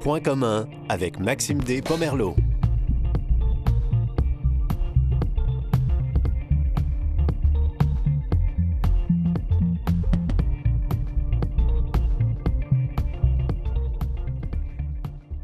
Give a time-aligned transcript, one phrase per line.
[0.00, 1.82] Point commun avec Maxime D.
[1.82, 2.34] Pomerleau.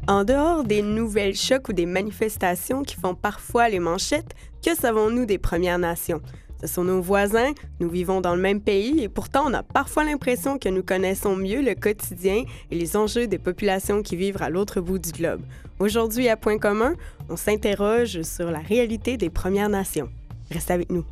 [0.07, 4.33] En dehors des nouvelles chocs ou des manifestations qui font parfois les manchettes,
[4.65, 6.21] que savons-nous des Premières Nations?
[6.61, 10.03] Ce sont nos voisins, nous vivons dans le même pays et pourtant on a parfois
[10.03, 14.49] l'impression que nous connaissons mieux le quotidien et les enjeux des populations qui vivent à
[14.49, 15.41] l'autre bout du globe.
[15.79, 16.95] Aujourd'hui à Point commun,
[17.29, 20.09] on s'interroge sur la réalité des Premières Nations.
[20.51, 21.05] Reste avec nous.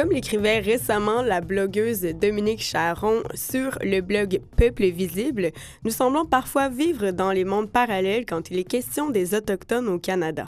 [0.00, 5.50] Comme l'écrivait récemment la blogueuse Dominique Charon sur le blog Peuple Visible,
[5.84, 9.98] nous semblons parfois vivre dans les mondes parallèles quand il est question des Autochtones au
[9.98, 10.46] Canada.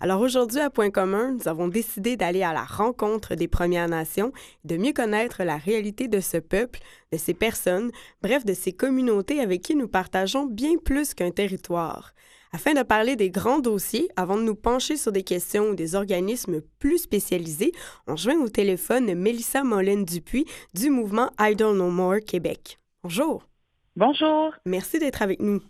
[0.00, 4.32] Alors aujourd'hui, à Point commun, nous avons décidé d'aller à la rencontre des Premières Nations,
[4.64, 6.80] de mieux connaître la réalité de ce peuple,
[7.12, 12.14] de ces personnes, bref, de ces communautés avec qui nous partageons bien plus qu'un territoire.
[12.52, 15.94] Afin de parler des grands dossiers, avant de nous pencher sur des questions ou des
[15.94, 17.72] organismes plus spécialisés,
[18.06, 22.78] on joint au téléphone Mélissa Molène-Dupuis du mouvement Idle No More Québec.
[23.02, 23.46] Bonjour.
[23.96, 24.54] Bonjour.
[24.64, 25.60] Merci d'être avec nous.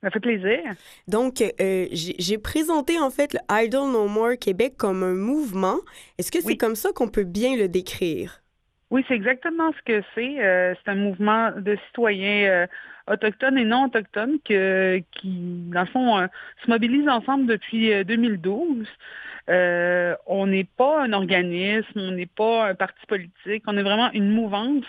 [0.00, 0.60] Ça fait plaisir.
[1.08, 5.78] Donc, euh, j'ai présenté en fait le Idle No More Québec comme un mouvement.
[6.18, 8.42] Est-ce que c'est comme ça qu'on peut bien le décrire?
[8.90, 10.42] Oui, c'est exactement ce que c'est.
[10.42, 12.66] Euh, c'est un mouvement de citoyens euh,
[13.06, 14.54] autochtones et non autochtones qui,
[15.70, 16.26] dans le fond, euh,
[16.64, 18.88] se mobilisent ensemble depuis 2012.
[19.48, 24.30] On n'est pas un organisme, on n'est pas un parti politique, on est vraiment une
[24.30, 24.84] mouvance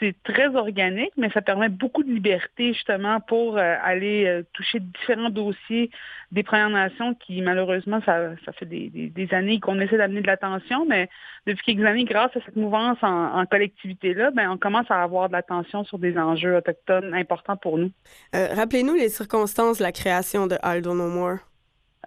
[0.00, 4.80] c'est très organique, mais ça permet beaucoup de liberté justement pour euh, aller euh, toucher
[4.80, 5.90] différents dossiers
[6.32, 11.08] des Premières Nations qui malheureusement ça, fait des, années qu'on essaie d'amener de l'attention, mais
[11.46, 15.34] depuis quelques années, grâce à cette mouvance en, collectivité-là, ben, on commence à avoir de
[15.34, 17.90] l'attention sur des enjeux autochtones importants pour nous.
[18.34, 21.38] Euh, rappelez-nous les circonstances de la création de I No More.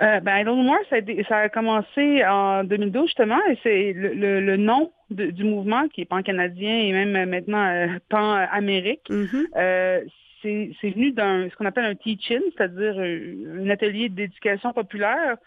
[0.02, 3.94] Euh, ben, I Don't More, ça a, ça a, commencé en 2012 justement, et c'est
[3.94, 9.10] le, le, nom du mouvement qui est pan-canadien et même maintenant euh, pan-amérique.
[9.10, 9.46] Mm-hmm.
[9.56, 10.02] euh,
[10.44, 15.38] c'est venu d'un ce qu'on appelle un teach-in, c'est-à-dire euh, un atelier d'éducation populaire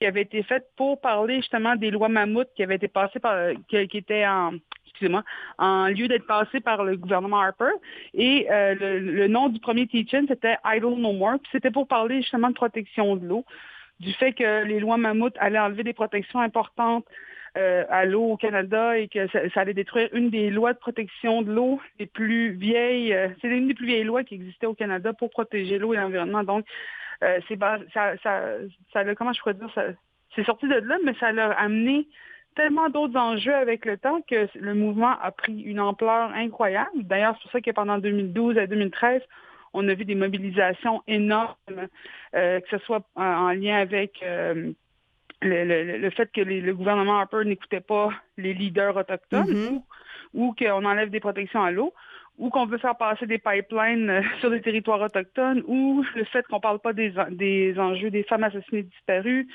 [0.00, 3.50] qui avait été fait pour parler justement des lois mammouth qui avaient été passées par
[3.68, 4.52] qui, qui étaient en
[4.96, 5.24] excusez-moi,
[5.58, 7.72] en lieu d'être passées par le gouvernement Harper.
[8.14, 11.36] Et euh, le, le, nom du premier teach-in, c'était Idle No More.
[11.52, 13.44] C'était pour parler justement de protection de l'eau
[14.00, 17.06] du fait que les lois mammouth allaient enlever des protections importantes
[17.56, 21.40] euh, à l'eau au Canada et que ça, allait détruire une des lois de protection
[21.40, 23.14] de l'eau les plus vieilles.
[23.14, 25.96] Euh, c'est une des plus vieilles lois qui existaient au Canada pour protéger l'eau et
[25.96, 26.44] l'environnement.
[26.44, 26.66] Donc,
[27.24, 27.78] euh, ça,
[28.22, 28.42] ça,
[28.92, 29.70] ça, comment je pourrais dire,
[30.34, 32.06] c'est sorti de là, mais ça a amené
[32.56, 37.04] tellement d'autres enjeux avec le temps que le mouvement a pris une ampleur incroyable.
[37.04, 39.22] D'ailleurs, c'est pour ça que pendant 2012 à 2013,
[39.76, 41.54] on a vu des mobilisations énormes,
[42.34, 44.72] euh, que ce soit en, lien avec euh,
[45.42, 49.82] le, fait que le gouvernement Harper n'écoutait pas les leaders autochtones mm-hmm.
[50.34, 51.92] ou, qu'on enlève des protections à l'eau
[52.38, 56.46] ou qu'on veut faire passer des pipelines euh, sur des territoires autochtones, ou le fait
[56.46, 59.48] qu'on ne parle pas des, enjeux des femmes assassinées disparues,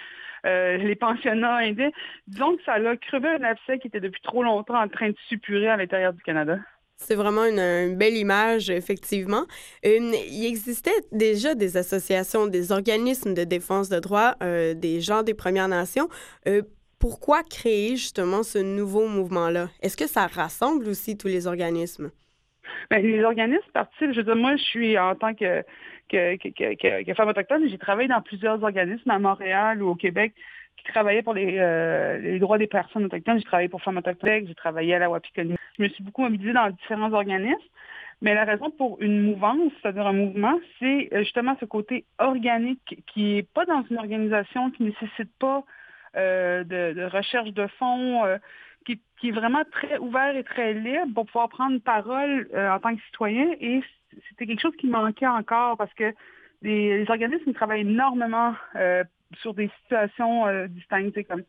[0.43, 1.91] les pensionnats indiens.
[1.91, 5.67] Que ça a crevé un abcès qui était depuis trop longtemps en train de suppurer
[5.67, 6.57] à l'intérieur du Canada.
[7.01, 9.43] C'est vraiment une, belle image, effectivement.
[9.83, 15.33] il existait déjà des associations, des organismes de défense de droits euh, des gens des
[15.33, 16.09] Premières Nations.
[16.47, 16.61] Euh,
[16.99, 19.69] pourquoi créer justement ce nouveau mouvement-là?
[19.81, 22.11] Est-ce que ça rassemble aussi tous les organismes?
[22.91, 24.11] Bien, les organismes participent.
[24.11, 25.63] Je veux dire, moi, je suis en tant que,
[26.07, 30.33] que, que, que femme autochtone, j'ai travaillé dans plusieurs organismes à Montréal ou au Québec
[30.77, 33.39] qui travaillaient pour les, euh, les droits des personnes autochtones.
[33.39, 35.55] J'ai travaillé pour Femmes autochtones, j'ai travaillé à la Wapikoni.
[35.81, 37.57] Je me suis beaucoup mobilisée dans différents organismes.
[38.21, 43.03] Mais la raison pour une mouvance, c'est-à-dire un mouvement, c'est euh, justement ce côté organique
[43.07, 45.63] qui n'est pas dans une organisation, qui ne nécessite pas
[46.15, 48.21] euh, de, recherche de fonds,
[48.85, 53.01] qui, est vraiment très ouvert et très libre pour pouvoir prendre parole en tant que
[53.05, 53.47] citoyen.
[53.59, 53.81] Et
[54.29, 56.13] c'était quelque chose qui manquait encore parce que
[56.61, 58.53] les, organismes travaillent énormément
[59.39, 61.23] sur des situations euh, distinctes.
[61.27, 61.43] Comme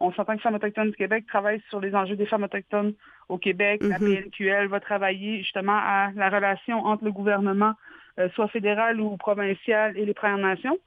[0.00, 2.94] on s'entend que Femmes autochtones du Québec travaille sur les enjeux des femmes autochtones
[3.28, 3.82] au Québec.
[3.82, 4.24] La mm-hmm.
[4.24, 7.74] PNQL va travailler justement à la relation entre le gouvernement,
[8.18, 10.78] euh, soit fédéral ou provincial, et les Premières Nations.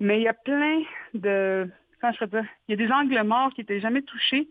[0.00, 0.82] Mais il y a plein
[1.14, 1.68] de...
[2.00, 2.44] Comment je dire?
[2.68, 4.48] Il y a des angles morts qui n'étaient jamais touchés.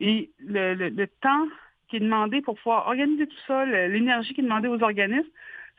[0.00, 1.46] Et le, temps
[1.88, 5.28] qui est demandé pour pouvoir organiser tout ça, l'énergie qui est demandée aux organismes,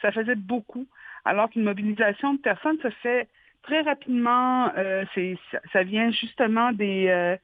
[0.01, 0.87] ça faisait beaucoup.
[1.25, 3.27] Alors qu'une mobilisation de personnes se fait
[3.61, 4.71] très rapidement.
[4.77, 5.05] Euh,
[5.71, 7.37] ça, vient justement des,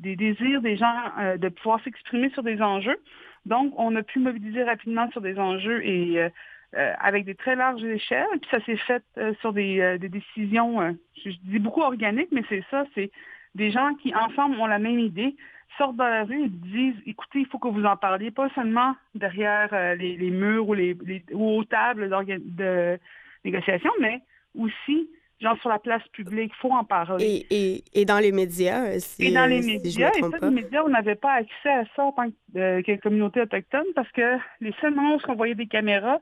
[0.00, 0.94] des désirs des gens
[1.38, 2.98] de pouvoir s'exprimer sur des enjeux.
[3.46, 6.30] Donc, on a pu mobiliser rapidement sur des enjeux et
[6.72, 8.26] avec des très larges échelles.
[8.40, 9.02] Puis ça s'est fait
[9.40, 13.10] sur des, des décisions, je dis beaucoup organiques, mais c'est ça, c'est
[13.54, 15.36] des gens qui, ensemble, ont la même idée,
[15.78, 18.94] sortent dans la rue et disent, écoutez, il faut que vous en parliez, pas seulement
[19.14, 20.96] derrière euh, les, murs ou, les,
[21.32, 22.98] aux tables de
[23.44, 24.20] négociation, mais
[24.58, 25.08] aussi
[25.40, 27.46] genre sur la place publique, il faut en parler.
[27.50, 30.90] Et, dans les médias, euh, si, Et dans les médias, et ça, les médias, on
[30.90, 34.94] n'avait pas accès à ça en tant que, que communauté autochtone parce que les seuls
[34.94, 36.20] moments où on voyait des caméras,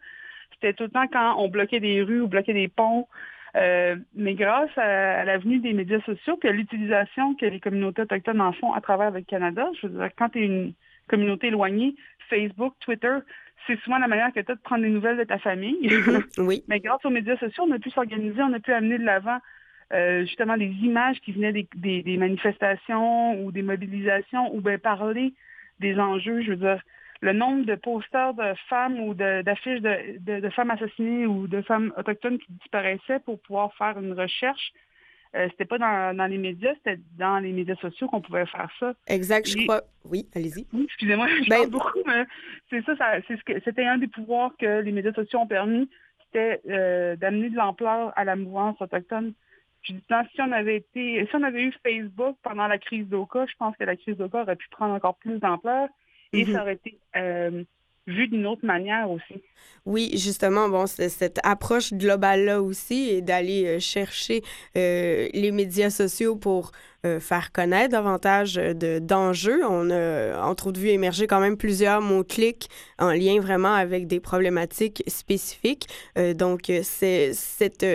[0.53, 3.06] c'était tout le temps quand on bloquait des rues ou bloquait des ponts
[3.56, 8.41] euh, mais grâce à, l'avenue des médias sociaux et à l'utilisation que les communautés autochtones
[8.41, 10.75] en font à travers le Canada, je veux dire, quand tu es une
[11.09, 11.94] communauté éloignée,
[12.29, 13.19] Facebook, Twitter,
[13.66, 15.88] c'est souvent la manière que tu as de prendre des nouvelles de ta famille.
[15.88, 16.43] Mm-hmm.
[16.46, 16.64] oui.
[16.69, 19.38] Mais grâce aux médias sociaux, on a pu s'organiser, on a pu amener de l'avant
[19.93, 25.32] euh, justement des images qui venaient des, manifestations ou des mobilisations ou bien parler
[25.81, 26.43] des enjeux.
[26.43, 26.81] Je veux dire,
[27.20, 32.38] le nombre de posters de femmes ou d'affiches de, femmes assassinées ou de femmes autochtones
[32.38, 34.72] qui disparaissaient pour pouvoir faire une recherche.
[35.35, 38.95] Euh, c'était pas dans, les médias, c'était dans les médias sociaux qu'on pouvait faire ça.
[39.07, 39.83] Exact, je crois.
[40.05, 40.67] Oui, allez-y.
[40.85, 41.57] excusez-moi, je ben...
[41.57, 42.25] parle beaucoup, mais
[42.71, 42.97] c'est ça,
[43.65, 45.89] c'était un des pouvoirs que les médias sociaux ont permis,
[46.25, 49.35] c'était euh, d'amener de l'ampleur à la mouvance autochtone.
[49.83, 50.03] Je dis,
[50.35, 53.77] si on avait été, si on avait eu Facebook pendant la crise d'Oka, je pense
[53.77, 55.89] que la crise d'Oka aurait pu prendre encore plus d'ampleur
[56.33, 56.53] et mhm.
[56.53, 57.65] ça aurait été euh,
[58.08, 59.43] vu d'une autre manière aussi.
[59.84, 64.43] Oui, justement, bon, cette approche globale-là aussi et d'aller euh, chercher
[64.76, 66.72] euh, les médias sociaux pour
[67.20, 69.60] faire connaître davantage de, d'enjeux.
[69.64, 72.69] On a, entre autres, vu émerger quand même plusieurs mots-clics
[72.99, 75.87] en lien vraiment avec des problématiques spécifiques.
[76.34, 77.87] donc, cette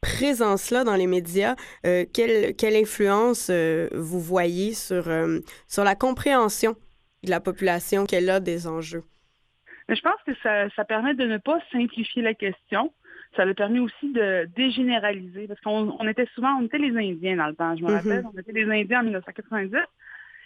[0.00, 5.10] présence-là dans les médias, quelle, quelle influence vous voyez sur,
[5.66, 6.76] sur la compréhension
[7.24, 9.02] de la population qu'elle a des enjeux?
[9.94, 12.92] Je pense que ça, permet de ne pas simplifier la question.
[13.36, 17.46] Ça a permis aussi de dégénéraliser, parce qu'on était souvent, on était les Indiens dans
[17.46, 17.94] le temps, je me mm-hmm.
[17.94, 19.76] rappelle, on était les Indiens en 1990.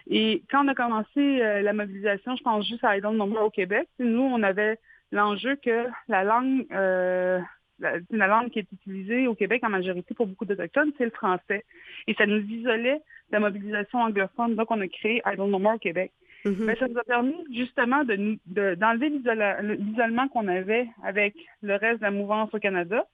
[0.08, 3.50] Et quand on a commencé euh, la mobilisation, je pense juste à I Don't au
[3.50, 4.78] Québec, nous, on avait
[5.10, 7.40] l'enjeu que la langue, euh,
[7.80, 11.64] la, langue qui est utilisée au Québec en majorité pour beaucoup d'Autochtones, c'est le français.
[12.06, 12.98] Et ça nous isolait
[13.30, 14.54] de la mobilisation anglophone.
[14.54, 16.12] Donc, on a créé I Don't au Québec.
[16.46, 16.64] Mm-hmm.
[16.64, 22.04] Mais ça nous a permis justement d'enlever de, l'isolement qu'on avait avec le reste de
[22.04, 23.04] la mouvance au Canada.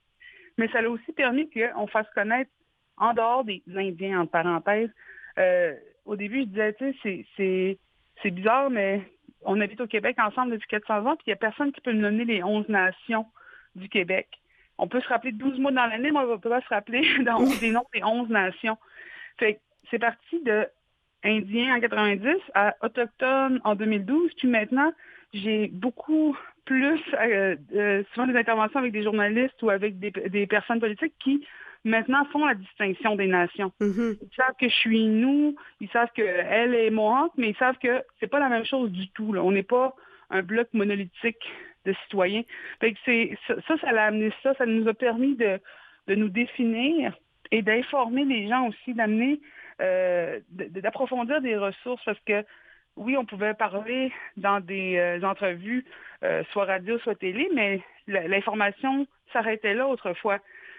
[0.58, 2.50] Mais ça a aussi permis qu'on fasse connaître
[2.98, 4.90] en dehors des Indiens, en parenthèse.
[5.38, 5.74] Euh,
[6.04, 7.78] au début, je disais, tu sais,
[8.22, 9.00] c'est bizarre, mais
[9.44, 11.92] on habite au Québec ensemble depuis 400 ans, puis il n'y a personne qui peut
[11.92, 13.26] nous donner les 11 nations
[13.74, 14.28] du Québec.
[14.76, 17.02] On peut se rappeler 12 mois dans l'année, mais on ne peut pas se rappeler
[17.24, 18.76] dans des noms des 11 nations.
[19.38, 19.58] Fait
[19.90, 20.68] c'est parti de
[21.24, 24.32] indien en 90 à autochtone en 2012.
[24.36, 24.92] Puis maintenant,
[25.32, 30.80] j'ai beaucoup plus, euh, euh, souvent des interventions avec des journalistes ou avec des, personnes
[30.80, 31.44] politiques qui
[31.84, 33.72] maintenant font la distinction des nations.
[33.80, 34.18] Mm-hmm.
[34.22, 37.78] Ils savent que je suis nous, ils savent que elle est Mohawk, mais ils savent
[37.78, 39.34] que c'est pas la même chose du tout.
[39.36, 39.94] On n'est pas
[40.30, 41.44] un bloc monolithique
[41.84, 42.42] de citoyens.
[42.80, 45.58] Fait que c'est, ça, ça l'a amené ça, ça nous a permis de,
[46.06, 47.12] de nous définir
[47.50, 49.40] et d'informer les gens aussi, d'amener
[49.80, 52.44] euh, d'approfondir des ressources parce que
[52.96, 55.84] oui, on pouvait parler dans des euh, entrevues,
[56.24, 60.38] euh, soit radio, soit télé, mais l'information s'arrêtait là autrefois.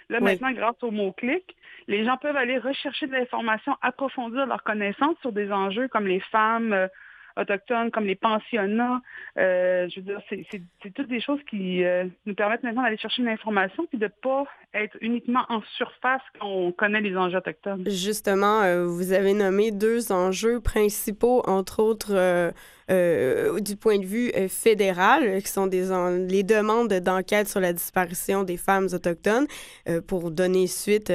[0.09, 1.55] Là, maintenant, grâce au mot-clic,
[1.87, 6.19] les gens peuvent aller rechercher de l'information, approfondir leurs connaissances sur des enjeux comme les
[6.19, 6.87] femmes,
[7.37, 9.01] autochtones, comme les pensionnats.
[9.37, 13.21] Euh, je veux dire, c'est toutes des choses qui euh, nous permettent maintenant d'aller chercher
[13.21, 17.37] une information puis de ne pas être uniquement en surface quand on connaît les enjeux
[17.37, 17.83] autochtones.
[17.87, 22.53] Justement, euh, vous avez nommé deux enjeux principaux, entre autres
[22.91, 25.83] euh, du point de vue euh, fédéral, qui sont des
[26.29, 29.47] les demandes d'enquête sur la disparition des femmes autochtones,
[29.87, 31.11] euh, pour donner suite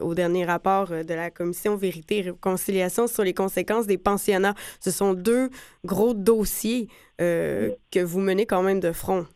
[0.00, 4.54] au dernier rapport de la Commission Vérité et Réconciliation sur les conséquences des pensionnats.
[4.80, 5.50] Ce sont deux
[5.84, 9.26] gros dossiers que vous menez quand même de front.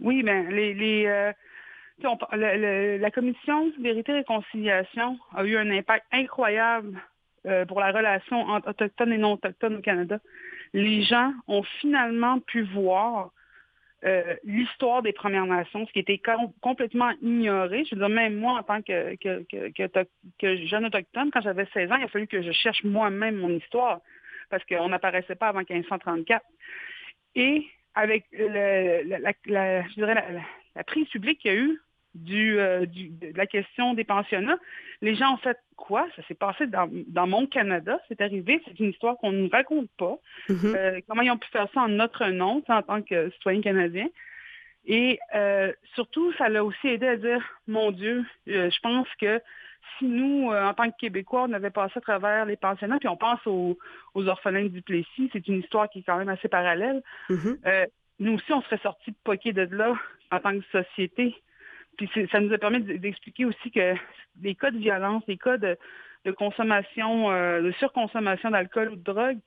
[0.00, 1.32] Oui, mais ben, les, les
[2.00, 7.00] la Commission Vérité et Réconciliation a eu un impact incroyable
[7.66, 10.18] pour la relation entre autochtones et non autochtones au Canada
[10.72, 13.30] les gens ont finalement pu voir
[14.04, 16.20] euh, l'histoire des Premières Nations, ce qui était
[16.60, 17.84] complètement ignoré.
[17.84, 19.16] Je veux dire, même moi, en tant que,
[20.40, 24.00] jeune autochtone, quand j'avais 16 ans, il a fallu que je cherche moi-même mon histoire,
[24.50, 26.44] parce qu'on n'apparaissait pas avant 1534.
[27.34, 28.26] Et avec
[29.46, 29.82] la
[30.86, 31.80] prise publique qu'il y a eu
[32.30, 34.58] euh, du, de la question des pensionnats,
[35.02, 36.06] les gens ont fait quoi?
[36.16, 39.90] Ça s'est passé dans, mon Canada, c'est arrivé, c'est une histoire qu'on ne nous raconte
[39.98, 40.18] pas.
[40.48, 40.76] Mm-hmm.
[40.76, 44.08] Euh, comment ils ont pu faire ça en notre nom, en tant que citoyen canadien?
[44.86, 49.40] Et euh, surtout, ça l'a aussi aidé à dire, mon Dieu, je pense que
[49.98, 53.16] si nous, en tant que Québécois, on avait passé à travers les pensionnats, puis on
[53.16, 53.76] pense aux,
[54.14, 57.02] orphelins du Plessis, c'est une histoire qui est quand même assez parallèle.
[57.28, 57.86] Mm-hmm.
[58.20, 59.94] nous aussi, on serait sortis poqués de là
[60.30, 61.34] en tant que société.
[61.98, 63.94] Puis ça nous a permis d'expliquer aussi que
[64.40, 65.76] les cas de violence, les cas de,
[66.36, 69.38] consommation, euh, de surconsommation d'alcool ou de drogue,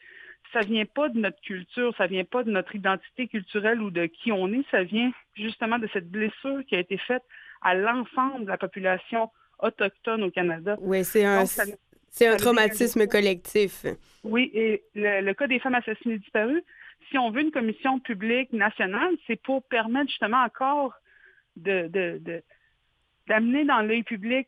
[0.51, 4.05] ça vient pas de notre culture, ça vient pas de notre identité culturelle ou de
[4.05, 7.23] qui on est, ça vient justement de cette blessure qui a été faite
[7.61, 9.29] à l'ensemble de la population
[9.59, 10.75] autochtone au Canada.
[10.81, 13.85] Oui, c'est un, c'est un traumatisme collectif.
[14.23, 16.63] Oui, et le, le, cas des femmes assassinées disparues,
[17.09, 20.93] si on veut une commission publique nationale, c'est pour permettre justement encore
[21.57, 22.41] de,
[23.27, 24.47] d'amener dans l'œil public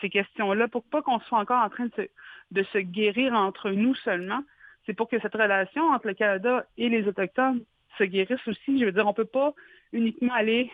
[0.00, 2.08] ces questions-là pour pas qu'on soit encore en train de se,
[2.50, 4.42] de se guérir entre nous seulement.
[4.86, 7.64] C'est pour que cette relation entre le Canada et les Autochtones
[7.98, 8.78] se guérisse aussi.
[8.78, 9.54] Je veux dire, on peut pas
[9.92, 10.70] uniquement aller,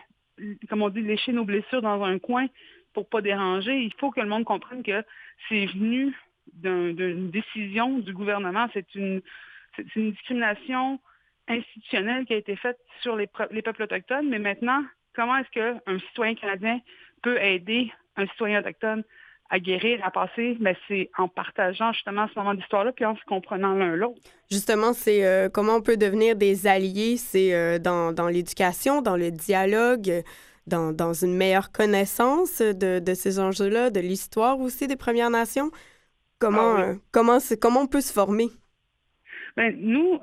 [0.69, 2.47] comme on dit, lécher nos blessures dans un coin
[2.93, 3.79] pour pas déranger.
[3.79, 5.03] Il faut que le monde comprenne que
[5.47, 6.15] c'est venu
[6.53, 8.67] d'une décision du gouvernement.
[8.73, 9.21] C'est une,
[9.95, 10.99] une discrimination
[11.47, 14.83] institutionnelle qui a été faite sur les peuples autochtones, mais maintenant,
[15.15, 16.79] comment est-ce qu'un citoyen canadien
[17.23, 19.03] peut aider un citoyen autochtone
[19.49, 23.17] à guérir, à passer, mais ben, c'est en partageant justement ce moment d'histoire-là, puis en
[23.17, 24.21] se comprenant l'un l'autre.
[24.49, 29.17] Justement, c'est euh, comment on peut devenir des alliés, c'est euh, dans, dans l'éducation, dans
[29.17, 30.23] le dialogue,
[30.67, 35.69] dans, dans une meilleure connaissance de, de ces enjeux-là, de l'histoire aussi des Premières Nations?
[36.39, 38.47] Comment, ah euh, comment, comment on peut se former?
[39.57, 40.17] Bien, nous,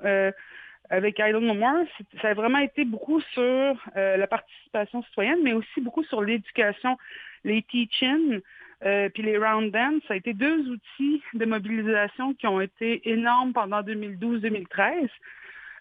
[0.90, 1.85] avec I Don't Know More,
[2.23, 6.97] ça a vraiment été beaucoup sur euh, la participation citoyenne, mais aussi beaucoup sur l'éducation,
[7.45, 8.40] les teaching,
[8.85, 10.02] euh, puis les round dance.
[10.09, 15.09] Ça a été deux outils de mobilisation qui ont été énormes pendant 2012-2013,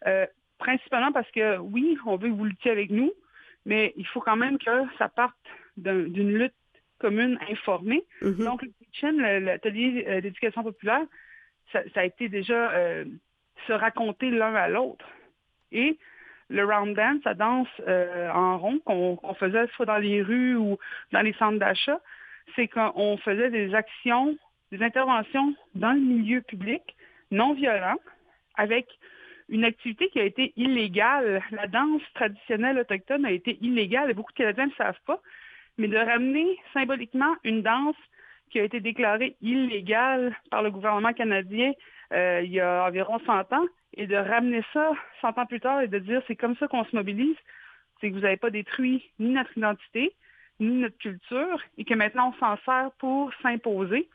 [0.07, 0.25] euh,
[0.57, 3.11] principalement parce que oui, on veut que vous luttiez avec nous,
[3.65, 5.35] mais il faut quand même que ça parte
[5.77, 6.53] d'une lutte
[6.99, 8.03] commune informée.
[8.23, 8.43] Mm-hmm.
[8.43, 11.05] Donc, le teaching, l'atelier d'éducation populaire,
[11.71, 12.71] ça, ça, a été déjà
[13.65, 15.05] se raconter l'un à l'autre.
[15.71, 15.97] Et
[16.49, 20.77] le round dance, ça danse euh, en rond qu'on faisait soit dans les rues ou
[21.11, 21.99] dans les centres d'achat,
[22.55, 24.37] c'est qu'on faisait des actions,
[24.71, 26.81] des interventions dans le milieu public,
[27.31, 27.97] non violent,
[28.55, 28.87] avec
[29.49, 31.41] une activité qui a été illégale.
[31.51, 35.21] La danse traditionnelle autochtone a été illégale et beaucoup de Canadiens ne savent pas,
[35.77, 37.95] mais de ramener symboliquement une danse
[38.49, 41.73] qui a été déclarée illégale par le gouvernement canadien
[42.13, 45.81] euh, il y a environ 100 ans, et de ramener ça 100 ans plus tard
[45.81, 47.35] et de dire c'est comme ça qu'on se mobilise,
[47.99, 50.13] c'est que vous n'avez pas détruit ni notre identité,
[50.59, 54.07] ni notre culture, et que maintenant on s'en sert pour s'imposer.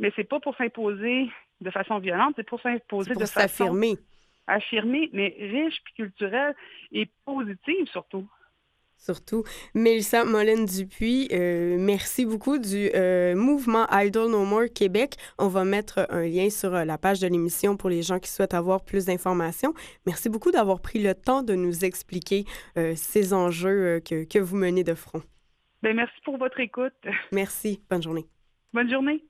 [0.00, 1.28] Mais c'est pas pour s'imposer
[1.60, 3.96] de façon violente, c'est pour s'imposer de façon affirmer.
[4.46, 6.54] affirmée, mais riche puis culturelle
[6.92, 8.28] et positive surtout.
[8.98, 9.44] Surtout.
[9.74, 15.14] Mélissa Molène-Dupuis, euh, merci beaucoup du euh, mouvement Idol No More Québec.
[15.38, 18.28] On va mettre un lien sur euh, la page de l'émission pour les gens qui
[18.28, 19.72] souhaitent avoir plus d'informations.
[20.04, 22.44] Merci beaucoup d'avoir pris le temps de nous expliquer
[22.96, 25.22] ces enjeux que, que vous menez de front.
[25.82, 26.92] Bien, merci pour votre écoute.
[27.32, 27.80] Merci.
[27.88, 28.26] Bonne journée.
[28.72, 29.24] Bonne journée.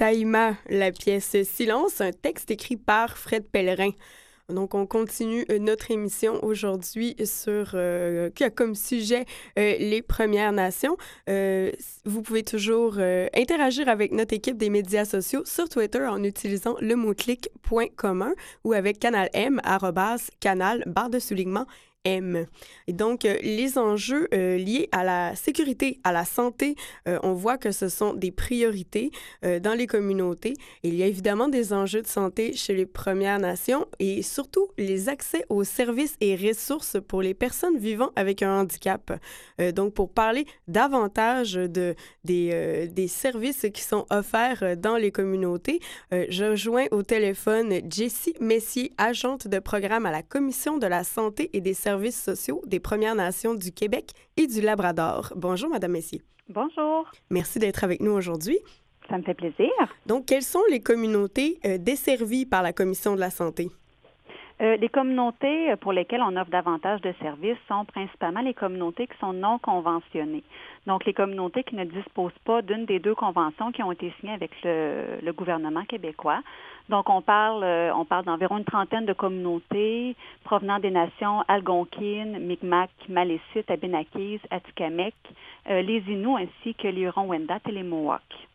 [0.00, 3.90] Taïma, la pièce Silence, un texte écrit par Fred Pellerin.
[4.48, 9.26] Donc, on continue euh, notre émission aujourd'hui sur euh, qui a comme sujet
[9.58, 10.96] euh, les Premières Nations.
[11.28, 11.70] Euh,
[12.06, 12.98] vous pouvez toujours
[13.34, 18.32] interagir avec notre équipe des médias sociaux sur Twitter en utilisant le mot-clic point commun
[18.64, 21.66] ou avec canal M arrobas canal barre de soulignement
[22.06, 22.22] Et
[22.94, 26.74] donc, euh, les enjeux euh, liés à la sécurité, à la santé,
[27.06, 29.10] euh, on voit que ce sont des priorités
[29.42, 30.54] dans les communautés.
[30.82, 35.08] Il y a évidemment des enjeux de santé chez les Premières Nations et surtout les
[35.08, 39.12] accès aux services et ressources pour les personnes vivant avec un handicap.
[39.74, 46.50] Donc, pour parler davantage de, des, des services qui sont offerts dans les communautés, je
[46.50, 51.60] rejoins au téléphone Jessie Messier, agente de programme à la Commission de la santé et
[51.60, 55.32] des services sociaux des Premières Nations du Québec et du Labrador.
[55.36, 56.22] Bonjour, Madame Messier.
[56.48, 58.58] Bonjour, Merci d'être avec nous aujourd'hui.
[59.08, 59.70] ça me fait plaisir.
[60.06, 63.70] Donc, quelles sont les communautés euh, desservies par la Commission de la santé?
[64.60, 69.06] Euh, les communautés euh, pour lesquelles on offre davantage de services sont principalement les communautés
[69.06, 70.42] qui sont non conventionnées.
[70.86, 74.34] Donc, les communautés qui ne disposent pas d'une des deux conventions qui ont été signées
[74.34, 76.40] avec le, le gouvernement québécois.
[76.90, 82.38] Donc, on parle, euh, on parle d'environ une trentaine de communautés provenant des nations algonquines,
[82.40, 85.14] Mi'kmaq, Malécite, Abénaquise, Atikamekw,
[85.70, 88.49] euh, les Inuits ainsi que les Huron-Wendat et les Mohawks.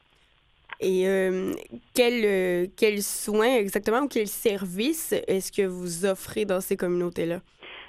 [0.80, 1.54] Et euh,
[1.94, 7.42] quels euh, soins exactement ou quels services est-ce que vous offrez dans ces communautés-là?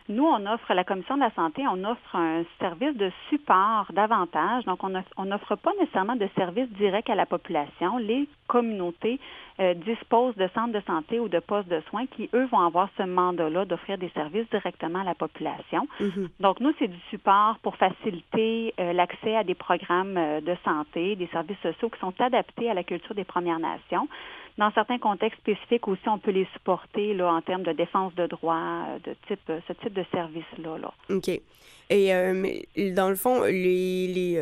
[0.09, 4.65] Nous, on offre, la Commission de la santé, on offre un service de support davantage.
[4.65, 7.99] Donc, on off- on n'offre pas nécessairement de service direct à la population.
[7.99, 9.19] Les communautés
[9.59, 12.89] euh, disposent de centres de santé ou de postes de soins qui, eux, vont avoir
[12.97, 15.89] ce mandat-là d'offrir des services directement à la population.
[15.99, 16.29] Mhm.
[16.41, 21.17] Donc, nous, c'est du support pour faciliter euh, l'accès à des programmes euh, de santé,
[21.17, 24.07] des services sociaux qui sont adaptés à la culture des Premières Nations.
[24.59, 28.27] Dans certains contextes spécifiques aussi, on peut les supporter là, en termes de défense de
[28.27, 30.79] droits, euh, de type, euh, ce type de service-là.
[30.79, 30.95] Là.
[31.11, 31.29] OK.
[31.29, 32.59] Et euh,
[32.95, 34.39] dans le fond, les,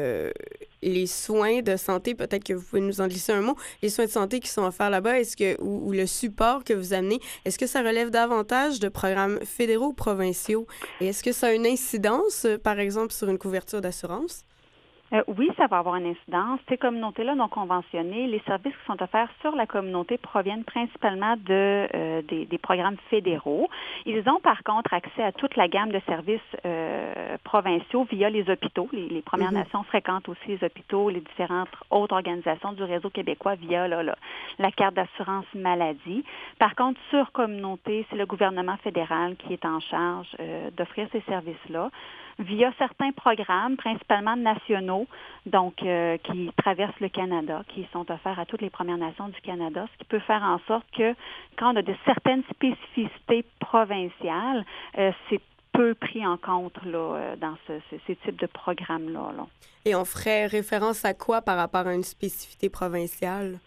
[1.06, 4.10] soins de santé, peut-être que vous pouvez nous en glisser un mot, les soins de
[4.10, 7.58] santé qui sont offerts là-bas, est-ce que ou, ou le support que vous amenez, est-ce
[7.58, 10.66] que ça relève davantage de programmes fédéraux ou provinciaux?
[11.00, 14.44] Et est-ce que ça a une incidence, par exemple, sur une couverture d'assurance?
[15.12, 16.58] Euh, oui, ça va avoir une incidence.
[16.68, 21.86] Ces communautés-là non conventionnées, les services qui sont offerts sur la communauté proviennent principalement de,
[21.94, 23.68] euh, des, des programmes fédéraux.
[24.06, 28.48] Ils ont par contre accès à toute la gamme de services euh, provinciaux via les
[28.48, 28.88] hôpitaux.
[28.92, 29.58] Les, les Premières Mhm.
[29.58, 34.16] Nations fréquentent aussi les hôpitaux, les différentes autres organisations du réseau québécois via là, là,
[34.58, 36.24] la carte d'assurance maladie.
[36.58, 41.20] Par contre, sur communauté, c'est le gouvernement fédéral qui est en charge euh, d'offrir ces
[41.22, 41.90] services-là
[42.38, 45.06] via certains programmes, principalement nationaux,
[45.46, 49.40] donc euh, qui traversent le Canada, qui sont offerts à toutes les Premières Nations du
[49.40, 51.14] Canada, ce qui peut faire en sorte que
[51.56, 54.64] quand on a de certaines spécificités provinciales,
[54.98, 55.40] euh, c'est
[55.72, 59.32] peu pris en compte là, euh, dans ce, ce- ces types de programmes-là.
[59.36, 59.46] là.
[59.84, 63.58] Et on ferait référence à quoi par rapport à une spécificité provinciale?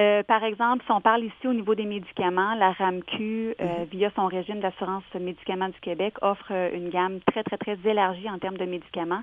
[0.00, 3.84] Euh, par exemple, si on parle ici au niveau des médicaments, la RAMQ, euh, mhm.
[3.90, 8.28] via son régime d'assurance médicaments du Québec, offre euh, une gamme très, très, très élargie
[8.30, 9.22] en termes de médicaments.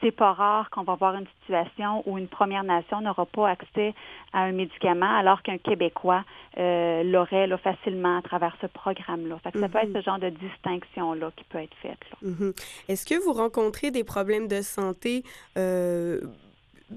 [0.00, 3.94] C'est pas rare qu'on va avoir une situation où une Première Nation n'aura pas accès
[4.32, 6.24] à un médicament alors qu'un Québécois
[6.56, 9.38] l'aurait facilement à travers ce programme-là.
[9.44, 9.94] Ça peut être mhm.
[9.94, 11.98] ce genre de distinction-là qui peut être faite.
[12.22, 12.52] Mhm.
[12.88, 15.22] Est-ce que vous rencontrez des problèmes de santé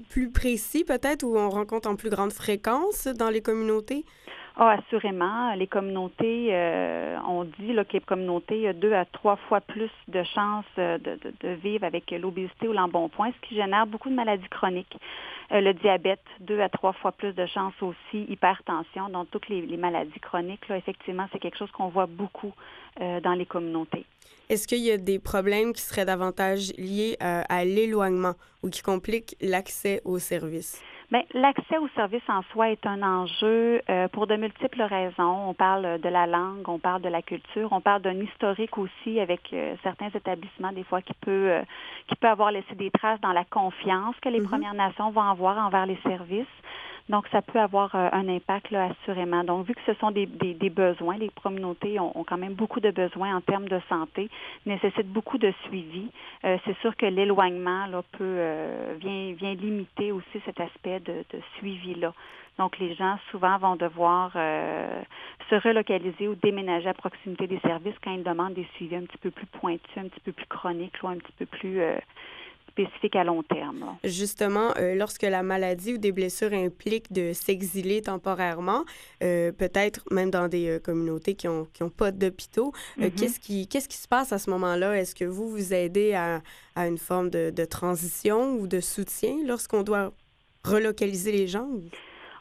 [0.08, 4.04] plus précis peut-être où on rencontre en plus grande fréquence dans les communautés?
[4.56, 5.52] Ah, assurément.
[5.54, 9.90] Les communautés, euh, on dit là, que les communautés ont deux à trois fois plus
[10.06, 14.14] de chances euh, de, de, vivre avec l'obésité ou l'embonpoint, ce qui génère beaucoup de
[14.14, 14.96] maladies chroniques.
[15.50, 19.76] Euh, le diabète, deux à trois fois plus de chances aussi, hypertension, donc toutes les,
[19.76, 22.52] maladies chroniques, là, effectivement, c'est quelque chose qu'on voit beaucoup
[23.00, 24.06] dans les communautés.
[24.48, 29.34] Est-ce qu'il y a des problèmes qui seraient davantage liés à l'éloignement ou qui compliquent
[29.40, 30.80] l'accès aux services?
[31.14, 35.48] Bien, l'accès aux services en soi est un enjeu euh, pour de multiples raisons.
[35.48, 39.20] On parle de la langue, on parle de la culture, on parle d'un historique aussi
[39.20, 41.62] avec euh, certains établissements des fois qui peut euh,
[42.08, 44.48] qui peut avoir laissé des traces dans la confiance que les mm-hmm.
[44.48, 46.48] Premières Nations vont avoir envers les services.
[47.10, 49.44] Donc, ça peut avoir euh, un impact, là, assurément.
[49.44, 52.80] Donc, vu que ce sont des, des, besoins, les communautés ont, ont, quand même beaucoup
[52.80, 54.30] de besoins en termes de santé,
[54.64, 56.10] nécessitent beaucoup de suivi.
[56.44, 61.24] Euh, c'est sûr que l'éloignement, là, peut, euh, vient, vient limiter aussi cet aspect de,
[61.30, 62.14] de suivi-là.
[62.58, 68.12] Donc, les gens, souvent, vont devoir se relocaliser ou déménager à proximité des services quand
[68.12, 71.08] ils demandent des suivis un petit peu plus pointus, un petit peu plus chroniques, ou
[71.08, 71.80] un petit peu plus
[72.74, 73.96] spécifique à long terme.
[74.02, 78.84] Justement, euh, lorsque la maladie ou des blessures impliquent de s'exiler temporairement,
[79.22, 83.10] euh, peut-être même dans des euh, communautés qui n'ont qui ont pas d'hôpitaux, mm-hmm.
[83.12, 84.98] qu'est-ce qui, qu'est-ce qui se passe à ce moment-là?
[84.98, 86.42] Est-ce que vous vous aidez à,
[86.74, 90.12] à une forme de, de transition ou de soutien lorsqu'on doit
[90.64, 91.68] relocaliser les gens?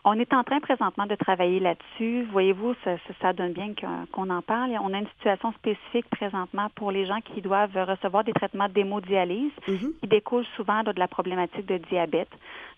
[0.06, 2.28] On est en train présentement de travailler là-dessus.
[2.32, 3.74] Voyez-vous, ça, ça, donne bien
[4.12, 4.72] qu'on en parle.
[4.82, 9.54] On a une situation spécifique présentement pour les gens qui doivent recevoir des traitements d'hémodialyse
[9.66, 10.00] mm-hmm.
[10.02, 12.32] qui découlent souvent de la problématique de diabète.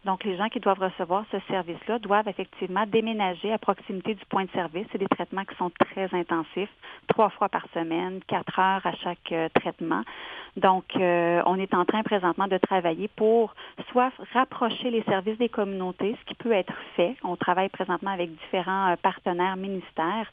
[0.06, 4.46] Donc, les gens qui doivent recevoir ce service-là doivent effectivement déménager à proximité du point
[4.46, 4.86] de service.
[4.92, 6.70] C'est des traitements qui sont très intensifs,
[7.08, 10.04] trois fois par semaine, quatre heures à chaque euh, traitement.
[10.58, 13.54] Donc, euh, on est en train présentement de travailler pour
[13.92, 17.16] soit rapprocher les services des communautés, ce qui peut être fait.
[17.24, 20.32] On travaille présentement avec différents euh, partenaires ministères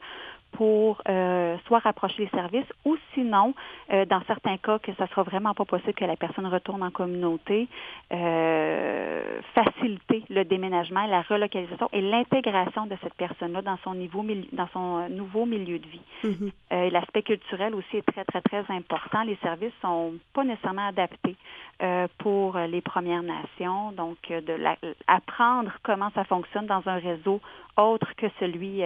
[0.53, 3.53] pour euh, soit rapprocher les services ou sinon,
[3.91, 6.91] euh, dans certains cas que ça sera vraiment pas possible que la personne retourne en
[6.91, 7.67] communauté,
[8.11, 14.67] euh, faciliter le déménagement, la relocalisation et l'intégration de cette personne-là dans son niveau dans
[14.73, 16.01] son nouveau milieu de vie.
[16.23, 16.91] Mm-hmm.
[16.91, 19.23] L'aspect culturel aussi est très très très important.
[19.23, 21.35] Les services sont pas nécessairement adaptés
[22.19, 27.41] pour les Premières Nations, donc de la, apprendre comment ça fonctionne dans un réseau
[27.77, 28.83] autre que celui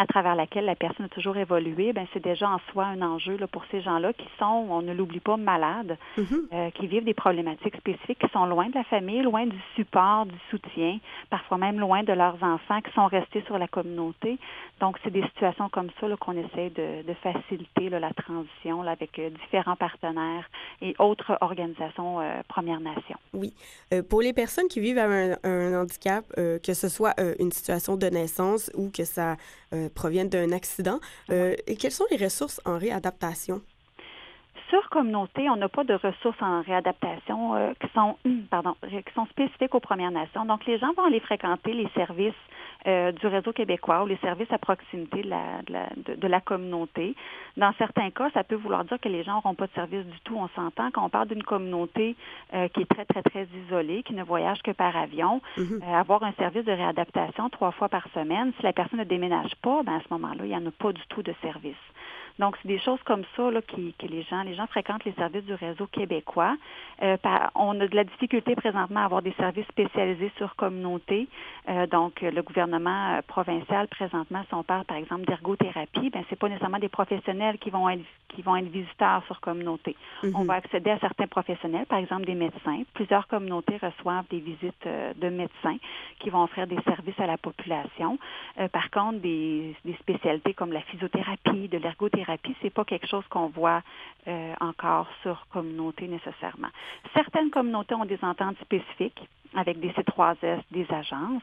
[0.00, 3.36] à travers laquelle la personne a toujours évolué, ben c'est déjà en soi un enjeu
[3.36, 6.40] là, pour ces gens-là qui sont, on ne l'oublie pas, malades, mm-hmm.
[6.54, 10.24] euh, qui vivent des problématiques spécifiques, qui sont loin de la famille, loin du support,
[10.24, 14.38] du soutien, parfois même loin de leurs enfants, qui sont restés sur la communauté.
[14.80, 19.18] Donc, c'est des situations comme ça qu'on essaie de, de faciliter la transition là, avec
[19.18, 20.48] euh, différents partenaires
[20.80, 23.18] et autres organisations euh, Premières Nations.
[23.34, 23.52] Oui.
[24.08, 28.70] pour les personnes qui vivent un, un handicap, que ce soit une situation de naissance
[28.74, 29.36] ou que ça euh,
[29.88, 31.00] proviennent d'un accident.
[31.30, 33.62] Euh, et quelles sont les ressources en réadaptation?
[34.70, 38.16] Sur communauté, on n'a pas de ressources en réadaptation euh, qui sont
[38.50, 40.44] pardon, qui sont spécifiques aux Premières Nations.
[40.44, 42.34] Donc, les gens vont aller fréquenter les services
[42.86, 45.60] du réseau québécois ou les services à proximité de la,
[46.16, 47.14] de, la, communauté.
[47.58, 50.18] Dans certains cas, ça peut vouloir dire que les gens n'auront pas de service du
[50.20, 50.34] tout.
[50.34, 52.16] On s'entend quand on parle d'une communauté
[52.50, 55.42] qui est très, très, très isolée, qui ne voyage que par avion.
[55.58, 55.94] Mm-hmm.
[55.94, 59.82] avoir un service de réadaptation trois fois par semaine, si la personne ne déménage pas,
[59.82, 61.76] ben à ce moment-là, il n'y en a pas du tout de service.
[62.40, 65.12] Donc, c'est des choses comme ça là, qui, que les gens, les gens fréquentent les
[65.12, 66.56] services du réseau québécois.
[67.02, 67.18] Euh,
[67.54, 71.28] on a de la difficulté présentement à avoir des services spécialisés sur communauté.
[71.68, 76.38] Euh, donc, le gouvernement euh, provincial, présentement, si on parle par exemple d'ergothérapie, ben c'est
[76.38, 79.96] pas nécessairement des professionnels qui vont être qui vont être visiteurs sur communauté.
[80.22, 82.82] On va accéder à certains professionnels, par exemple des médecins.
[82.94, 85.76] Plusieurs communautés reçoivent des visites de médecins
[86.20, 88.20] qui vont offrir des services à la population.
[88.70, 93.24] par contre, des, des spécialités comme la physiothérapie, de l'ergothérapie thérapie, c'est pas quelque chose
[93.30, 93.82] qu'on voit
[94.28, 96.68] euh, encore sur communauté nécessairement.
[97.14, 99.20] Certaines communautés ont des ententes spécifiques
[99.56, 101.42] avec des C3S, des agences,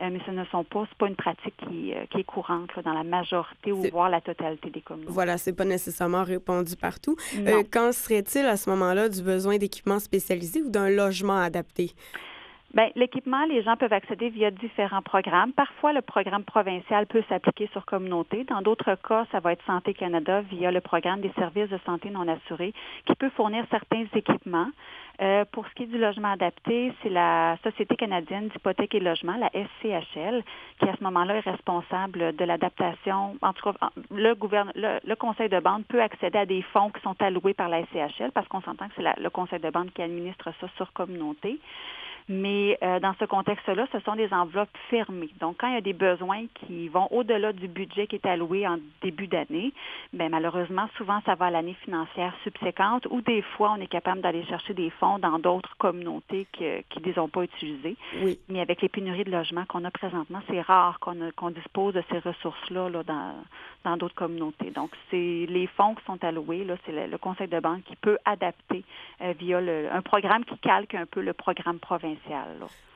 [0.00, 2.92] euh, mais ce ne sont pas, c'est pas une pratique qui, euh, est courante dans
[2.92, 5.12] la majorité ou voire la totalité des communautés.
[5.12, 7.16] Voilà, c'est pas nécessairement répandu partout.
[7.72, 11.92] quand serait-il à ce moment-là du besoin d'équipements spécialisés ou d'un logement adapté?
[12.74, 15.52] Bien, l'équipement, les gens peuvent accéder via différents programmes.
[15.52, 18.44] Parfois, le programme provincial peut s'appliquer sur communauté.
[18.44, 22.10] Dans d'autres cas, ça va être Santé Canada via le programme des services de santé
[22.10, 22.74] non assurés
[23.06, 24.68] qui peut fournir certains équipements.
[25.22, 29.36] Euh, pour ce qui est du logement adapté, c'est la Société canadienne d'hypothèque et logement,
[29.36, 30.42] la SCHL,
[30.78, 33.36] qui à ce moment-là est responsable de l'adaptation.
[33.40, 37.16] En tout cas, le, le, conseil de bande peut accéder à des fonds qui sont
[37.20, 40.50] alloués par la SCHL parce qu'on s'entend que c'est le conseil de bande qui administre
[40.60, 41.58] ça sur communauté.
[42.28, 45.30] Mais euh, dans ce contexte-là, ce sont des enveloppes fermées.
[45.40, 48.66] Donc, quand il y a des besoins qui vont au-delà du budget qui est alloué
[48.66, 49.72] en début d'année,
[50.12, 54.22] bien, malheureusement, souvent, ça va à l'année financière subséquente ou des fois, on est capable
[54.22, 57.96] d'aller chercher des fonds dans d'autres communautés qui ne les ont pas utilisés.
[58.22, 58.38] Oui.
[58.48, 62.18] Mais avec les pénuries de logements qu'on a présentement, c'est rare qu'on dispose de ces
[62.18, 63.34] ressources-là là, dans,
[63.84, 64.70] dans d'autres communautés.
[64.70, 68.18] Donc, c'est les fonds qui sont alloués, là, c'est le, conseil de banque qui peut
[68.24, 68.84] adapter
[69.22, 72.15] euh, via le, un programme qui calque un peu le programme provincial.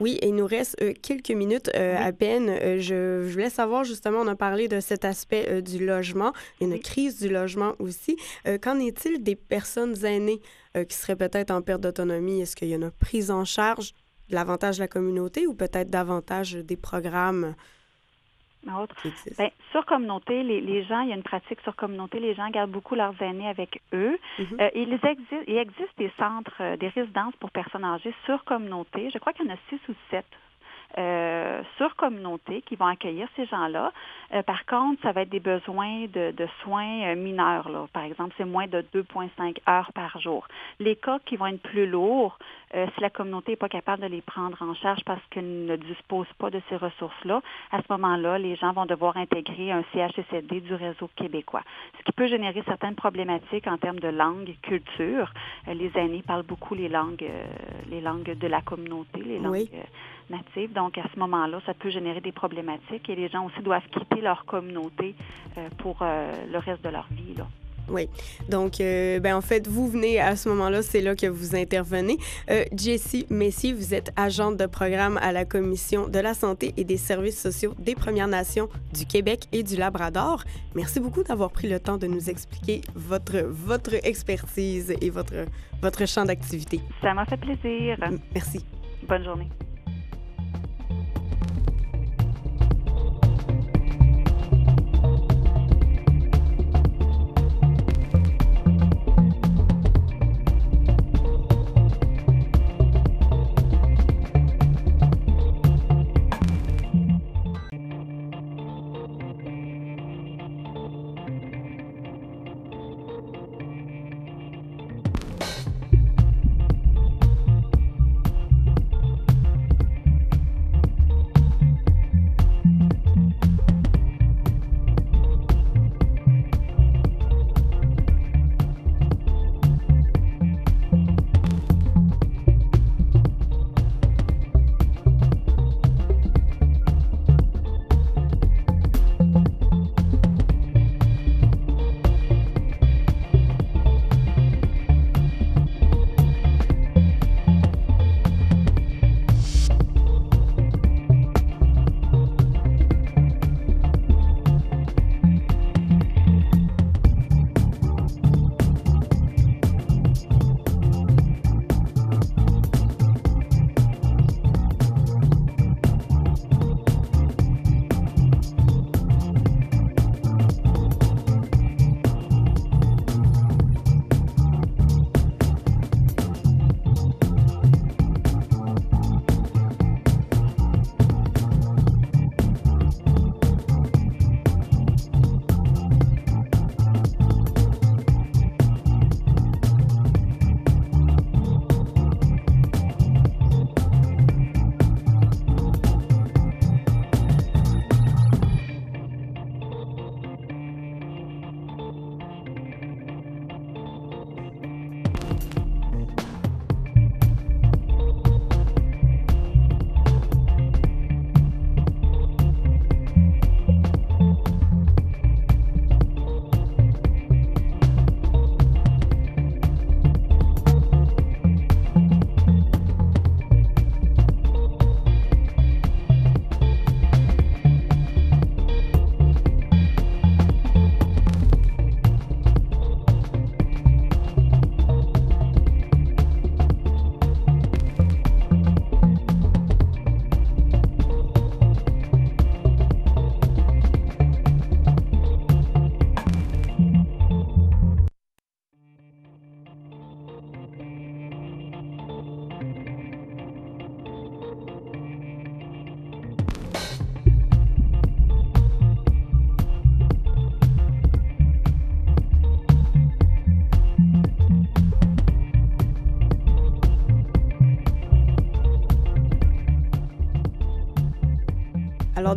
[0.01, 2.49] Oui, et il nous reste euh, quelques minutes euh, à peine.
[2.79, 7.21] Je, je, voulais savoir, justement, on a parlé de cet aspect du logement, une crise
[7.21, 8.17] du logement aussi.
[8.63, 10.41] qu'en est-il des personnes aînées
[10.89, 12.41] qui seraient peut-être en perte d'autonomie?
[12.41, 13.93] Est-ce qu'il y a une prise en charge
[14.29, 17.55] de l'avantage de la communauté ou peut-être davantage des programmes
[18.69, 18.95] autre.
[19.39, 22.71] Ben, sur communauté, les, gens, il y a une pratique sur communauté, les gens gardent
[22.71, 24.19] beaucoup leurs aînés avec eux.
[24.39, 24.61] Mm-hmm.
[24.61, 29.11] Euh, il, existe, il existe des centres, euh, des résidences pour personnes âgées sur communauté.
[29.11, 30.27] Je crois qu'il y en a six ou sept
[30.99, 33.93] euh, sur communauté qui vont accueillir ces gens-là.
[34.35, 37.69] Euh, par contre, ça va être des besoins de, soins euh, mineurs.
[37.69, 37.87] Là.
[37.93, 40.49] Par exemple, c'est moins de 2,5 heures par jour.
[40.81, 42.39] Les cas qui vont être plus lourds,
[42.73, 46.29] si la communauté n'est pas capable de les prendre en charge parce qu'elle ne dispose
[46.39, 50.75] pas de ces ressources-là, à ce moment-là, les gens vont devoir intégrer un CHSLD du
[50.75, 51.63] réseau québécois,
[51.99, 55.33] ce qui peut générer certaines problématiques en termes de langue, culture.
[55.67, 57.29] les aînés parlent beaucoup les langues,
[57.91, 59.69] les langues de la communauté, les langues
[60.75, 64.21] Donc, à ce moment-là, ça peut générer des problématiques et les gens aussi doivent quitter
[64.21, 65.15] leur communauté
[65.59, 67.35] euh, pour euh, le reste de leur vie.
[67.37, 67.47] Là.
[67.89, 68.09] Oui.
[68.49, 72.19] Donc, euh, ben, en fait, vous venez à ce moment-là, c'est là que vous intervenez.
[72.73, 76.99] Jessie Messier, vous êtes agente de programme à la Commission de la santé et des
[76.99, 80.45] services sociaux des Premières Nations du Québec et du Labrador.
[80.77, 85.47] Merci beaucoup d'avoir pris le temps de nous expliquer votre, votre expertise et votre,
[85.83, 86.81] votre champ d'activité.
[87.03, 87.99] Ça m'a fait plaisir.
[88.35, 88.65] Merci.
[89.09, 89.49] Bonne journée.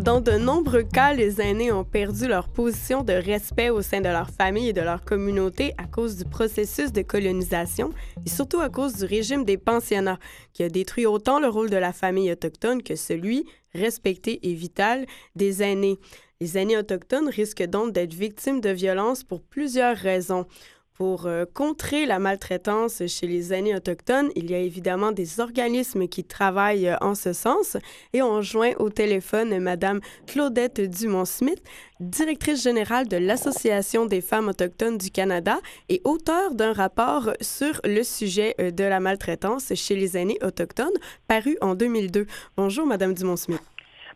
[0.04, 4.10] Dans de nombreux cas, les aînés ont perdu leur position de respect au sein de
[4.10, 7.92] leur famille et de leur communauté à cause du processus de colonisation
[8.26, 10.20] et surtout à cause du régime des pensionnats,
[10.52, 15.06] qui a détruit autant le rôle de la famille autochtone que celui, respecté et vital,
[15.38, 15.98] des aînés.
[16.42, 20.46] Les aînés autochtones risquent donc d'être victimes de violences pour plusieurs raisons.
[20.96, 26.08] Pour euh, contrer la maltraitance chez les aînés autochtones, il y a évidemment des organismes
[26.08, 27.78] qui travaillent euh, en ce sens
[28.14, 31.64] et on joint au téléphone Madame Claudette Dumont-Smith,
[32.00, 35.58] directrice générale de l'Association des femmes autochtones du Canada
[35.90, 40.94] et auteure d'un rapport sur le sujet euh, de la maltraitance chez les aînés autochtones
[41.28, 42.28] paru en 2002.
[42.56, 43.64] Bonjour Madame Dumont-Smith.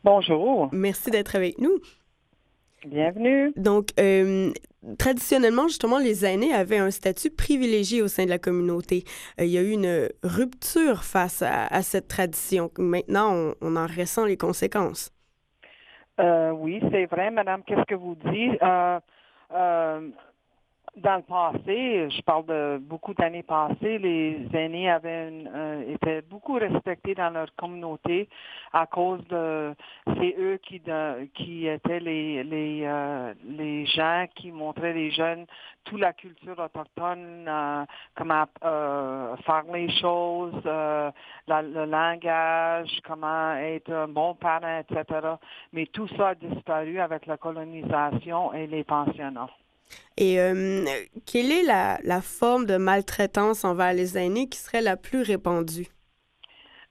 [0.03, 0.69] Bonjour.
[0.71, 1.79] Merci d'être avec nous.
[2.85, 3.51] Bienvenue.
[3.55, 4.51] Donc, euh,
[4.99, 9.03] traditionnellement, justement, les aînés avaient un statut privilégié au sein de la communauté.
[9.39, 12.69] Euh, il y a eu une rupture face à, cette tradition.
[12.77, 15.11] Maintenant, on, en ressent les conséquences.
[16.19, 17.63] Euh, oui, c'est vrai, Madame.
[17.63, 18.61] Qu'est-ce que vous dites?
[20.97, 26.53] Dans le passé, je parle de beaucoup d'années passées, les aînés avaient euh, étaient beaucoup
[26.53, 28.27] respectés dans leur communauté
[28.73, 30.81] à cause de c'est eux qui
[31.35, 35.45] qui étaient les les euh, les gens qui montraient les jeunes
[35.83, 44.35] toute la culture autochtone, euh, comment faire les choses, le langage, comment être un bon
[44.35, 45.05] parent, etc.
[45.71, 49.49] Mais tout ça a disparu avec la colonisation et les pensionnats.
[50.17, 50.83] Et euh,
[51.25, 55.87] quelle est la, la, forme de maltraitance envers les aînés qui serait la plus répandue?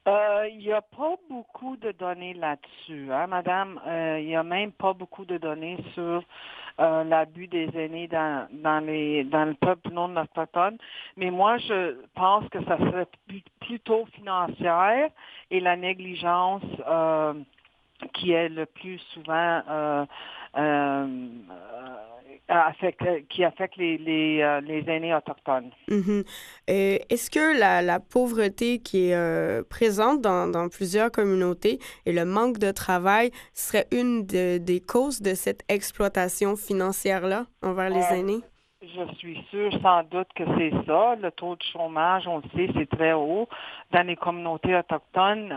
[0.06, 3.80] Euh, il n'y a pas beaucoup de données là-dessus, hein, madame.
[3.84, 6.22] Euh, il n'y a même pas beaucoup de données sur
[6.78, 10.76] l'abus des aînés dans, dans, les, dans le peuple non autochtone.
[11.16, 13.08] Mais moi, je pense que ça serait
[13.60, 15.08] plutôt financière
[15.50, 16.62] et la négligence
[18.12, 20.06] qui est le plus souvent
[23.28, 25.70] qui affecte les, les, euh, les aînés autochtones.
[25.88, 26.24] Mm-hmm.
[26.68, 32.24] Est-ce que la, la, pauvreté qui est euh, présente dans, dans, plusieurs communautés et le
[32.24, 38.40] manque de travail serait une des causes de cette exploitation financière-là envers les euh, aînés?
[38.94, 41.16] Je suis sûre sans doute que c'est ça.
[41.16, 43.48] Le taux de chômage, on le sait, c'est très haut.
[43.90, 45.54] Dans les communautés autochtones,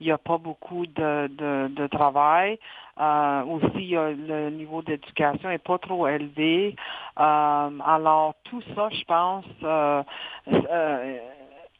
[0.00, 2.58] il n'y a pas beaucoup de, de, de travail.
[3.00, 6.76] Euh, aussi, le niveau d'éducation est pas trop élevé.
[7.18, 10.02] Euh, alors, tout ça, je pense, euh,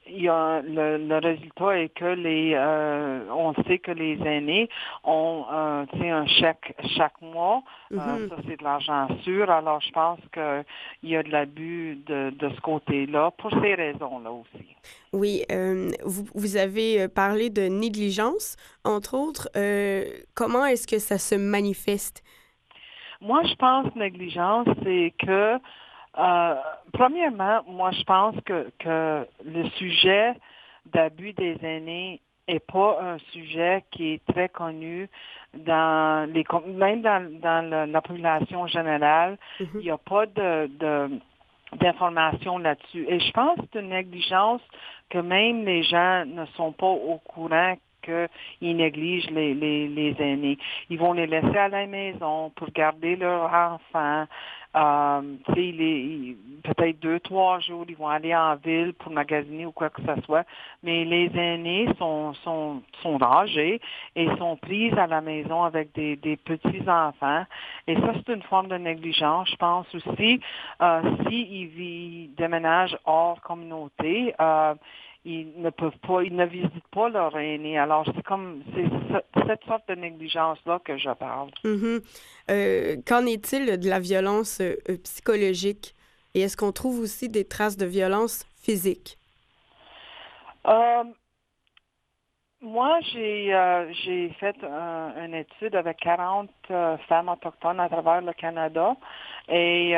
[0.07, 4.69] il y a le, le, résultat est que les euh, on sait que les aînés
[5.03, 7.63] ont euh, un chèque chaque mois.
[7.93, 8.29] Euh, mm-hmm.
[8.29, 9.51] ça, c'est de l'argent sûr.
[9.51, 14.31] Alors, je pense qu'il y a de l'abus de, de ce côté-là pour ces raisons-là
[14.31, 14.77] aussi.
[15.13, 19.49] Oui, euh, vous, vous, avez parlé de négligence, entre autres.
[20.35, 22.23] comment est-ce que ça se manifeste?
[23.21, 25.59] Moi, je pense négligence, c'est que
[26.19, 26.55] euh,
[26.93, 30.35] premièrement, moi, je pense que, que le sujet
[30.87, 35.09] d'abus des aînés n'est pas un sujet qui est très connu
[35.55, 39.39] dans les même dans, dans la, population générale.
[39.59, 39.67] Mm-hmm.
[39.75, 41.21] Il n'y a pas de, de
[41.77, 43.05] d'informations là-dessus.
[43.09, 44.61] Et je pense que c'est une négligence
[45.11, 50.59] que même les gens ne sont pas au courant qu'ils négligent les, les, les aînés.
[50.91, 54.27] Ils vont les laisser à la maison pour garder leurs enfants.
[54.77, 55.21] Euh,
[56.65, 60.21] peut-être deux, trois jours, ils vont aller en ville pour magasiner ou quoi que ce
[60.23, 60.45] soit,
[60.83, 63.81] mais les aînés sont, sont, sont âgés
[64.17, 67.45] et sont pris à la maison avec des, des petits-enfants.
[67.87, 69.51] Et ça, c'est une forme de négligence.
[69.51, 70.41] Je pense aussi,
[70.83, 74.75] euh, s'ils déménagent hors communauté, euh,
[75.25, 77.79] ils ne peuvent pas, ils ne visitent pas leur aîné.
[77.79, 78.85] Alors, c'est comme, c'est
[79.47, 81.51] cette sorte de négligence-là que je parle.
[81.65, 82.03] Mm-hmm.
[82.51, 85.95] Euh, qu'en est-il de la violence euh, psychologique?
[86.35, 89.19] Et est-ce qu'on trouve aussi des traces de violence physique?
[90.67, 91.05] Euh,
[92.61, 93.53] moi, j'ai
[94.05, 96.51] j'ai fait une étude avec 40
[97.09, 98.97] femmes autochtones à travers le Canada
[99.49, 99.95] et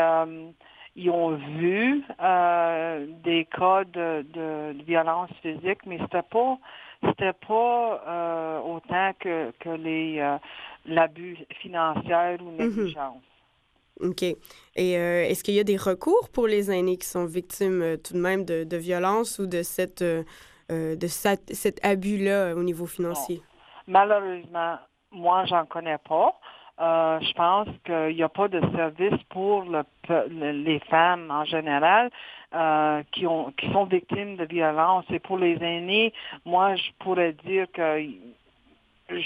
[0.97, 6.59] ils ont vu euh, des cas de, de, violence physique, mais c'était pas
[7.05, 10.39] c'était pas euh, autant que, que les euh,
[10.87, 12.57] l'abus financier ou mhm.
[12.57, 13.23] négligence.
[14.01, 14.23] OK.
[14.23, 18.19] Et est-ce qu'il y a des recours pour les aînés qui sont victimes tout de
[18.19, 23.41] même de, de violence ou de cette de cet abus-là au niveau financier?
[23.87, 24.77] Malheureusement,
[25.13, 26.39] moi, j'en connais pas.
[26.79, 29.83] Euh, je pense qu'il n'y a pas de service pour le,
[30.29, 32.11] les femmes en général
[32.55, 35.07] euh, qui, ont, qui sont victimes de violence.
[35.11, 36.13] Et pour les aînés,
[36.45, 38.05] moi, je pourrais dire que
[39.09, 39.23] je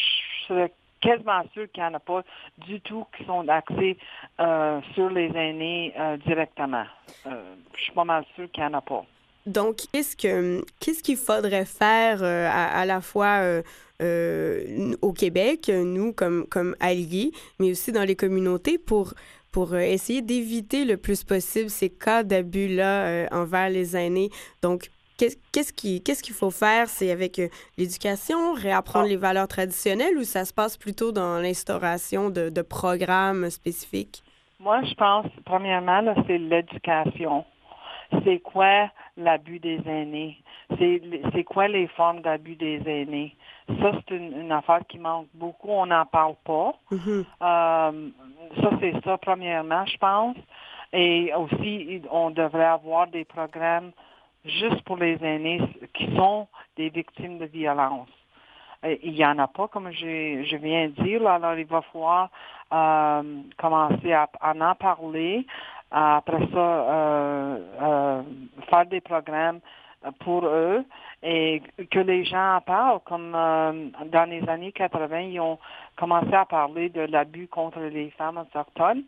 [0.46, 2.22] serais quasiment sûr qu'il n'y en a pas
[2.59, 3.98] du tout qui sont axés
[4.38, 6.84] euh, sur les aînés euh, directement.
[7.24, 9.05] je suis pas mal sûr qu'il n'y en a pas.
[9.46, 13.62] Donc, qu'est-ce que qu'est-ce qu'il faudrait faire à, la fois
[14.01, 19.14] au Québec, nous comme comme alliés, mais aussi dans les communautés pour
[19.53, 24.30] pour essayer d'éviter le plus possible ces cas d'abus-là envers les aînés.
[24.62, 24.90] Donc,
[25.53, 26.88] Qu'est-ce qu'il faut faire?
[26.88, 29.09] C'est avec euh, l'éducation, réapprendre ah.
[29.09, 34.22] les valeurs traditionnelles ou ça se passe plutôt dans l'instauration de, programmes spécifiques?
[34.59, 37.44] Moi, je pense, premièrement, c'est l'éducation.
[38.25, 40.39] C'est quoi l'abus des aînés?
[40.79, 43.37] C'est quoi les formes d'abus des aînés?
[43.81, 45.71] Ça, c'est une, affaire qui manque beaucoup.
[45.71, 46.75] On n'en parle pas.
[46.91, 47.25] Mm-hmm.
[47.43, 48.09] Euh,
[48.61, 50.37] ça, c'est ça, premièrement, je pense.
[50.93, 53.93] Et aussi, on devrait avoir des programmes
[54.45, 55.61] juste pour les aînés
[55.95, 58.09] qui sont des victimes de violence.
[59.03, 61.27] Il n'y en a pas, comme je, je viens de dire.
[61.29, 62.31] alors, il va falloir
[62.73, 65.47] euh, commencer à, en parler.
[65.91, 68.22] Après ça, euh, euh,
[68.68, 69.61] faire des programmes
[70.20, 70.84] pour eux
[71.22, 73.01] et que les gens en parlent.
[73.05, 75.59] Comme dans les années 80, ils ont
[75.97, 79.03] commencé à parler de l'abus contre les femmes autochtones.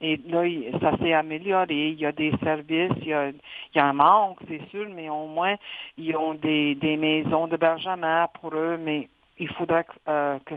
[0.00, 0.44] Et là,
[0.80, 1.88] ça s'est amélioré.
[1.88, 3.34] Il y a des services, il y a, il
[3.74, 5.56] y a un manque, c'est sûr, mais au moins,
[5.96, 9.08] ils ont des, des maisons d'hébergement pour eux, mais
[9.38, 10.54] il faudrait que, euh, que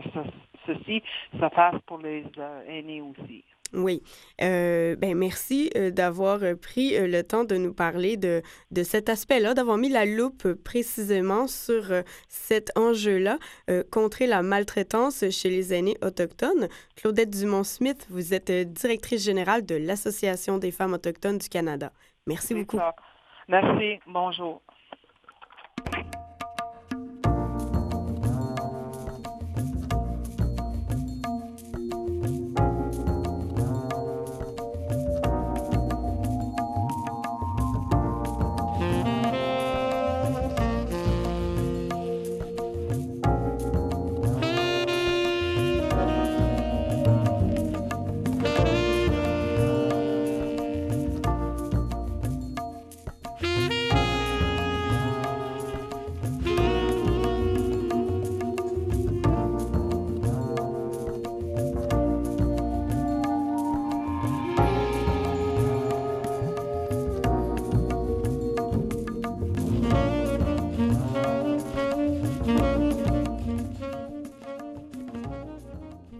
[0.66, 1.02] ceci
[1.38, 3.44] se fasse pour les euh, aînés aussi.
[3.74, 4.02] Oui.
[4.42, 9.08] Euh, ben merci euh, d'avoir euh, pris le temps de nous parler de, de cet
[9.08, 11.92] aspect-là, d'avoir mis la loupe précisément sur
[12.28, 13.38] cet enjeu-là,
[13.90, 16.68] contrer la maltraitance chez les aînés autochtones.
[16.96, 21.92] Claudette Dumont-Smith, vous êtes directrice générale de l'Association des femmes autochtones du Canada.
[22.26, 22.78] Merci beaucoup.
[23.48, 23.98] Merci.
[24.06, 24.62] Bonjour.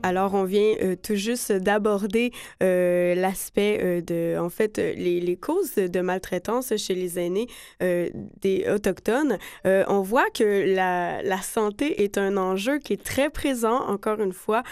[0.02, 2.32] Alors, on vient euh, tout juste d'aborder
[2.62, 7.46] euh, l'aspect euh, de, en fait, les, causes de maltraitance chez les aînés
[7.80, 9.38] des Autochtones.
[9.64, 14.32] on voit que la, la, santé est un enjeu qui est très présent, encore une
[14.32, 14.62] fois,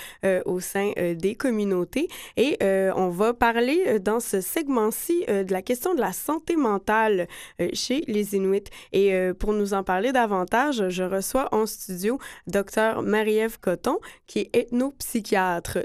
[0.45, 2.09] au sein des communautés.
[2.37, 7.27] Et on va parler dans ce segment-ci de la question de la santé mentale
[7.73, 8.71] chez les Inuits.
[8.93, 13.03] Et pour nous en parler davantage, je reçois en studio Dr.
[13.03, 14.71] Marie-Ève Coton, qui est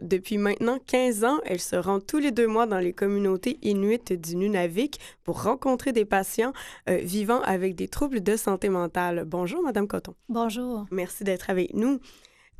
[0.01, 4.13] depuis maintenant 15 ans, elle se rend tous les deux mois dans les communautés inuites
[4.13, 6.53] du Nunavik pour rencontrer des patients
[6.89, 9.23] euh, vivant avec des troubles de santé mentale.
[9.25, 10.15] Bonjour, Madame Coton.
[10.29, 10.85] Bonjour.
[10.91, 11.99] Merci d'être avec nous.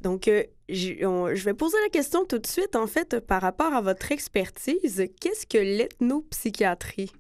[0.02, 3.82] Donc, euh, je, vais poser la question tout de suite, en fait, par rapport à
[3.82, 5.06] votre expertise.
[5.20, 7.12] Qu'est-ce que l'ethnopsychiatrie?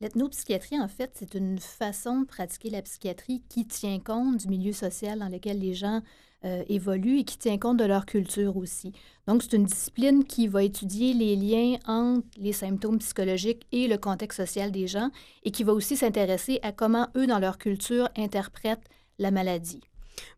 [0.00, 4.72] L'ethnopsychiatrie, en fait, c'est une façon de pratiquer la psychiatrie qui tient compte du milieu
[4.72, 6.02] social dans lequel les gens
[6.44, 8.92] euh, évoluent et qui tient compte de leur culture aussi.
[9.26, 13.98] Donc, c'est une discipline qui va étudier les liens entre les symptômes psychologiques et le
[13.98, 15.10] contexte social des gens
[15.42, 19.80] et qui va aussi s'intéresser à comment eux, dans leur culture, interprètent la maladie.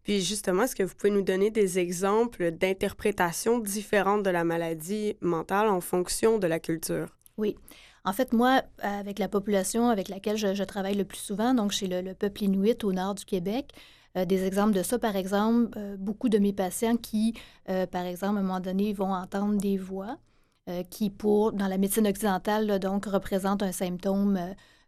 [0.02, 5.16] Puis justement, est-ce que vous pouvez nous donner des exemples d'interprétations différentes de la maladie
[5.20, 7.08] mentale en fonction de la culture?
[7.36, 7.56] Oui.
[8.06, 11.86] En fait, moi, avec la population avec laquelle je, travaille le plus souvent, donc chez
[11.86, 13.74] le, le peuple inuit au nord du Québec,
[14.16, 17.34] euh, des exemples de ça, par exemple, euh, beaucoup de mes patients qui,
[17.68, 20.18] euh, par exemple, à un moment donné, vont entendre des voix
[20.88, 24.38] qui, pour, dans la médecine occidentale, donc, représentent un symptôme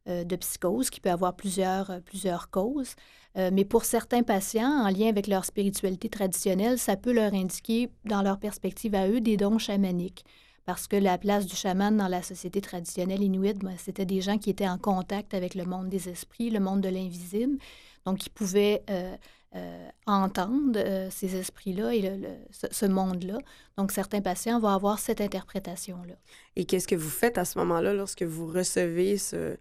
[0.06, 2.94] de psychose qui peut avoir plusieurs, plusieurs causes.
[3.34, 8.22] mais pour certains patients, en lien avec leur spiritualité traditionnelle, ça peut leur indiquer, dans
[8.22, 10.24] leur perspective à eux, des dons chamaniques
[10.64, 14.38] parce que la place du chaman dans la société traditionnelle inuite, ben, c'était des gens
[14.38, 17.58] qui étaient en contact avec le monde des esprits, le monde de l'invisible.
[18.04, 19.16] Donc, ils pouvaient euh,
[19.54, 23.38] euh, entendre euh, ces esprits-là et ce, monde-là.
[23.76, 26.14] Donc, certains patients vont avoir cette interprétation-là.
[26.56, 29.56] Et qu'est-ce que vous faites à ce moment-là lorsque vous recevez ce,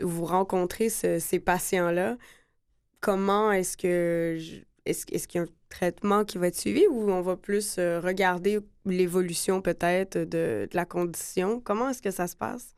[0.00, 2.16] vous rencontrez ces patients-là?
[3.00, 4.38] Comment est-ce que
[4.84, 7.76] est-ce est qu'il y a un traitement qui va être suivi ou on va plus
[7.78, 11.60] regarder l'évolution peut-être de, la condition?
[11.60, 12.74] Comment est-ce que ça se passe?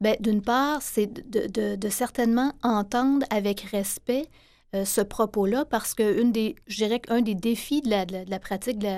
[0.00, 4.26] Bien, d'une part, c'est de, certainement entendre avec respect
[4.74, 8.24] euh, ce propos-là parce que une des, je dirais qu'un des défis de la, de
[8.26, 8.88] la, pratique de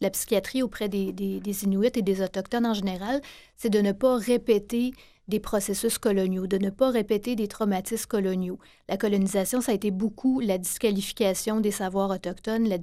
[0.00, 3.22] la, psychiatrie auprès des, des, Inuits et des Autochtones en général,
[3.56, 4.92] c'est de ne pas répéter
[5.28, 8.58] des processus coloniaux, de ne pas répéter des traumatismes coloniaux.
[8.88, 12.78] La colonisation, ça a été beaucoup la disqualification des savoirs autochtones, la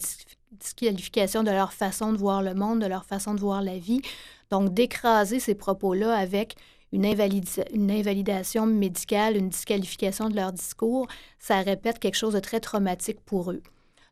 [0.52, 4.02] disqualification de leur façon de voir le monde, de leur façon de voir la vie.
[4.50, 6.56] Donc, d'écraser ces propos-là avec
[6.92, 11.08] une, invalidation médicale, une disqualification de leur discours,
[11.40, 13.62] ça répète quelque chose de très traumatique pour eux.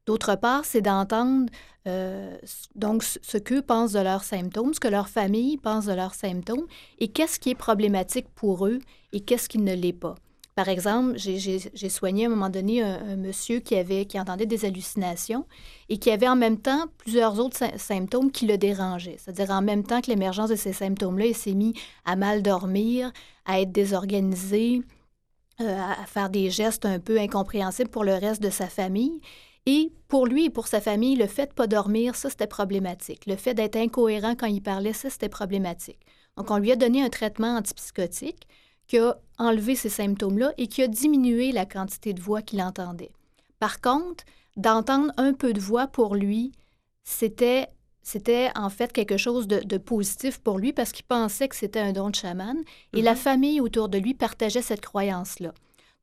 [0.05, 1.49] D'autre part, c'est d'entendre
[1.87, 2.37] euh,
[2.75, 6.65] donc ce qu'eux pensent de leurs symptômes, ce que leur famille pense de leurs symptômes
[6.99, 8.79] et qu'est-ce qui est problématique pour eux
[9.13, 10.15] et qu'est-ce qui ne l'est pas.
[10.55, 14.63] Par exemple, j'ai soigné à un moment donné un, monsieur qui, avait, qui entendait des
[14.63, 15.45] hallucinations
[15.89, 19.17] et qui avait en même temps plusieurs autres symptômes qui le dérangeaient.
[19.19, 21.73] C'est-à-dire en même temps que l'émergence de ces symptômes-là, il s'est mis
[22.05, 23.11] à mal dormir,
[23.45, 24.81] à être désorganisé,
[25.59, 29.19] euh, à faire des gestes un peu incompréhensibles pour le reste de sa famille.
[29.65, 33.25] Et pour lui et pour sa famille, le fait de pas dormir, ça, c'était problématique.
[33.25, 35.99] Le fait d'être incohérent quand il parlait, ça, c'était problématique.
[36.37, 38.47] Donc, on lui a donné un traitement antipsychotique
[38.87, 43.11] qui a enlevé ces symptômes-là et qui a diminué la quantité de voix qu'il entendait.
[43.59, 44.23] Par contre,
[44.57, 46.51] d'entendre un peu de voix pour lui,
[47.03, 47.69] c'était
[48.05, 51.91] c'était en fait quelque chose de, positif pour lui parce qu'il pensait que c'était un
[51.91, 52.55] don de chaman
[52.93, 53.17] et la mm-hmm.
[53.17, 55.53] famille autour de lui partageait cette croyance-là.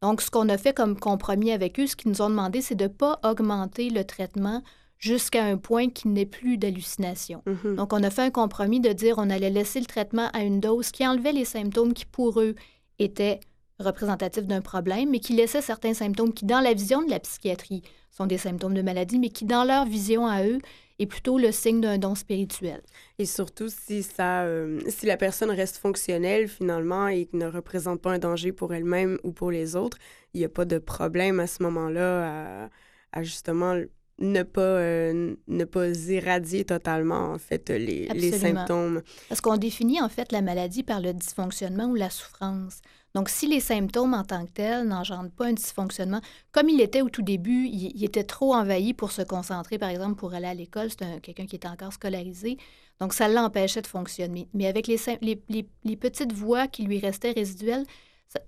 [0.02, 2.74] Donc, ce qu'on a fait comme compromis avec eux, ce qu'ils nous ont demandé, c'est
[2.74, 4.62] de ne pas augmenter le traitement
[4.98, 7.44] jusqu'à un point qu'il n'ait plus d'hallucination.
[7.46, 7.76] Mm-hmm.
[7.76, 10.58] Donc, on a fait un compromis de dire on allait laisser le traitement à une
[10.58, 12.56] dose qui enlevait les symptômes qui, pour eux,
[12.98, 13.40] étaient
[13.78, 17.82] représentatifs d'un problème, mais qui laissaient certains symptômes qui, dans la vision de la psychiatrie,
[18.10, 20.58] sont des symptômes de maladie, mais qui, dans leur vision à eux,
[20.98, 22.80] est plutôt le signe d'un don spirituel.
[23.18, 28.12] Et surtout, si, ça, euh, si la personne reste fonctionnelle finalement et ne représente pas
[28.12, 29.98] un danger pour elle-même ou pour les autres,
[30.34, 32.70] il n'y a pas de problème à ce moment-là
[33.12, 33.74] à, justement
[34.22, 39.02] ne pas, euh, ne pas irradier totalement, en fait, les, les symptômes.
[39.28, 42.80] Parce qu'on définit, en fait, la maladie par le dysfonctionnement ou la souffrance.
[43.14, 46.20] Donc, si les symptômes en tant que tels n'engendrent pas un dysfonctionnement,
[46.50, 50.14] comme il était au tout début, il, était trop envahi pour se concentrer, par exemple,
[50.14, 52.56] pour aller à l'école, c'est quelqu'un qui était encore scolarisé,
[53.00, 54.48] donc ça l'empêchait de fonctionner.
[54.54, 57.84] Mais avec les, les, les, petites voix qui lui restaient résiduelles,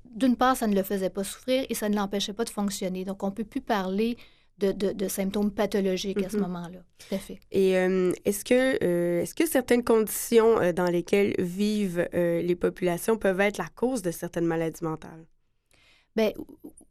[0.07, 3.05] d'une part, ça ne le faisait pas souffrir et ça ne l'empêchait pas de fonctionner.
[3.05, 4.16] Donc, on ne peut plus parler
[4.59, 6.40] de, symptômes pathologiques à ce mm-hmm.
[6.40, 6.78] moment-là.
[6.98, 7.40] Tout à fait.
[7.50, 13.16] Et euh, est-ce que, euh, est-ce que certaines conditions euh, dans lesquelles vivent les populations
[13.16, 15.26] peuvent être la cause de certaines maladies mentales?
[16.16, 16.30] Bien,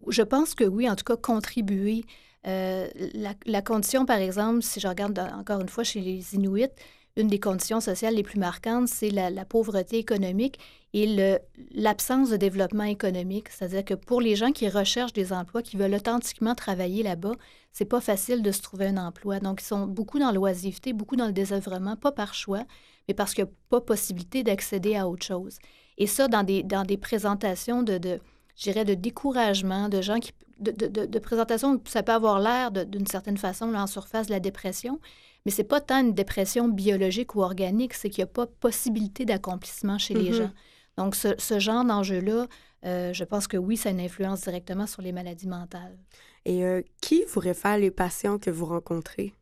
[0.08, 2.04] je pense que oui, en tout cas, contribuer.
[2.46, 6.68] La, la, condition, par exemple, si je regarde encore une fois chez les Inuits,
[7.16, 10.58] une des conditions sociales les plus marquantes, c'est la, pauvreté économique
[10.94, 11.40] et
[11.72, 13.50] l'absence de développement économique.
[13.50, 17.34] C'est-à-dire que pour les gens qui recherchent des emplois, qui veulent authentiquement travailler là-bas,
[17.72, 19.40] c'est pas facile de se trouver un emploi.
[19.40, 22.64] Donc, ils sont beaucoup dans l'oisiveté, beaucoup dans le désœuvrement, pas par choix,
[23.08, 25.58] mais parce qu'il n'y a pas possibilité d'accéder à autre chose.
[25.98, 28.20] Et ça, dans des, dans des présentations de,
[28.56, 30.32] je de découragement, de gens qui.
[30.60, 34.40] de, de, présentations où ça peut avoir l'air, d'une certaine façon, en surface de la
[34.40, 35.00] dépression,
[35.46, 39.26] mais c'est pas tant une dépression biologique ou organique, c'est qu'il n'y a pas possibilité
[39.26, 40.34] d'accomplissement chez les mm-hmm.
[40.36, 40.52] gens.
[40.98, 42.48] Donc, ce, genre d'enjeu-là,
[42.86, 45.98] euh, je pense que oui, ça a une influence directement sur les maladies mentales.
[46.46, 49.34] Et euh, qui vous réfère les patients que vous rencontrez?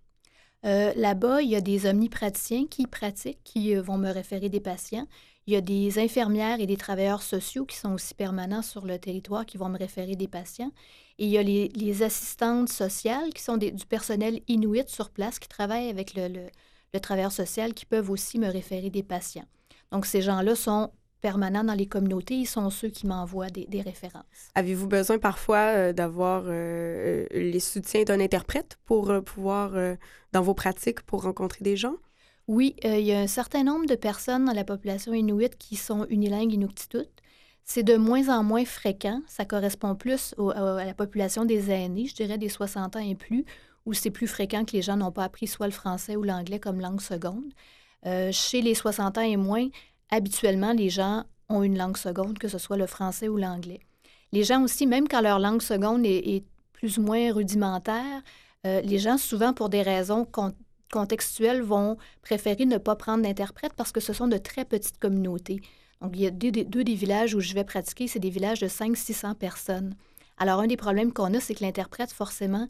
[0.66, 5.08] Euh, là-bas, il y a des omnipraticiens qui pratiquent, qui vont me référer des patients.
[5.48, 9.00] Il y a des infirmières et des travailleurs sociaux qui sont aussi permanents sur le
[9.00, 10.72] territoire qui vont me référer des patients.
[11.20, 15.48] Et il y a les, assistantes sociales qui sont du personnel inuit sur place qui
[15.48, 16.28] travaillent avec le,
[16.94, 19.46] le, travailleur social qui peuvent aussi me référer des patients.
[19.92, 20.92] Donc, ces gens-là sont
[21.22, 24.24] permanents dans les communautés, ils sont ceux qui m'envoient des, références.
[24.56, 29.74] Avez-vous besoin parfois euh, d'avoir euh, les soutiens d'un interprète pour euh, pouvoir,
[30.34, 31.96] dans vos pratiques, pour rencontrer des gens?
[32.48, 36.06] Oui, il y a un certain nombre de personnes dans la population inuite qui sont
[36.10, 37.08] unilingues inuktitut.
[37.64, 39.22] C'est de moins en moins fréquent.
[39.28, 43.46] Ça correspond plus à la population des aînés, je dirais des 60 ans et plus,
[43.86, 46.60] où c'est plus fréquent que les gens n'ont pas appris soit le français ou l'anglais
[46.60, 47.54] comme langue seconde.
[48.06, 49.68] Euh, chez les 60 ans et moins,
[50.10, 53.80] habituellement, les gens ont une langue seconde, que ce soit le français ou l'anglais.
[54.32, 56.44] Les gens aussi, même quand leur langue seconde est,
[56.74, 58.24] plus ou moins rudimentaire,
[58.66, 60.28] euh, les gens, souvent pour des raisons
[60.92, 65.62] contextuelles, vont préférer ne pas prendre d'interprète parce que ce sont de très petites communautés.
[66.02, 68.68] Donc, il y a deux, des villages où je vais pratiquer, c'est des villages de
[68.68, 69.96] 500-600 personnes.
[70.38, 72.68] Alors, un des problèmes qu'on a, c'est que l'interprète, forcément,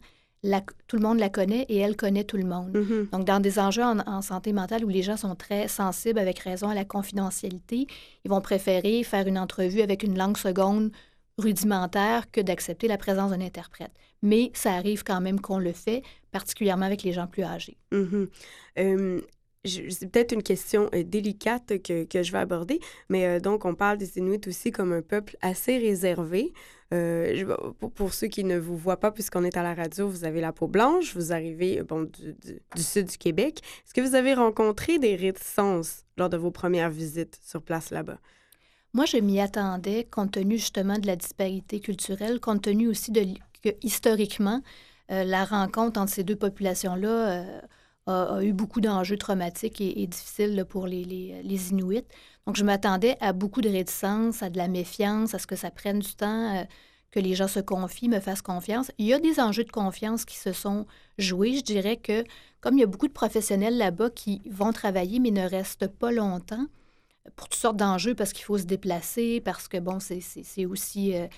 [0.86, 2.76] tout le monde la connaît et elle connaît tout le monde.
[2.76, 3.10] Mm-hmm.
[3.10, 6.68] Donc, dans des enjeux en, santé mentale où les gens sont très sensibles avec raison
[6.68, 7.86] à la confidentialité,
[8.24, 10.90] ils vont préférer faire une entrevue avec une langue seconde
[11.38, 13.92] rudimentaire que d'accepter la présence d'un interprète.
[14.20, 16.02] Mais ça arrive quand même qu'on le fait,
[16.32, 17.78] particulièrement avec les gens plus âgés.
[17.92, 19.22] Mm-hmm
[19.64, 23.74] c'est peut-être une question euh, délicate que, que, je vais aborder, mais euh, donc on
[23.74, 26.52] parle des Inuits aussi comme un peuple assez réservé.
[26.92, 27.56] Euh,
[27.94, 30.52] pour, ceux qui ne vous voient pas, puisqu'on est à la radio, vous avez la
[30.52, 32.36] peau blanche, vous arrivez bon, du,
[32.76, 33.60] du, sud du Québec.
[33.86, 38.18] Est-ce que vous avez rencontré des réticences lors de vos premières visites sur place là-bas?
[38.92, 43.24] Moi, je m'y attendais compte tenu justement de la disparité culturelle, compte tenu aussi de
[43.64, 44.60] que historiquement,
[45.08, 47.62] la rencontre entre ces deux populations-là
[48.06, 52.04] a, eu beaucoup d'enjeux traumatiques et, difficiles pour les, Inuits.
[52.46, 55.70] Donc, je m'attendais à beaucoup de réticence, à de la méfiance, à ce que ça
[55.70, 56.64] prenne du temps, euh,
[57.12, 58.90] que les gens se confient, me fassent confiance.
[58.98, 60.86] Il y a des enjeux de confiance qui se sont
[61.18, 61.56] joués.
[61.56, 62.24] Je dirais que,
[62.60, 66.10] comme il y a beaucoup de professionnels là-bas qui vont travailler, mais ne restent pas
[66.10, 66.66] longtemps,
[67.36, 71.14] pour toutes sortes d'enjeux, parce qu'il faut se déplacer, parce que, bon, c'est aussi...
[71.14, 71.28] Euh,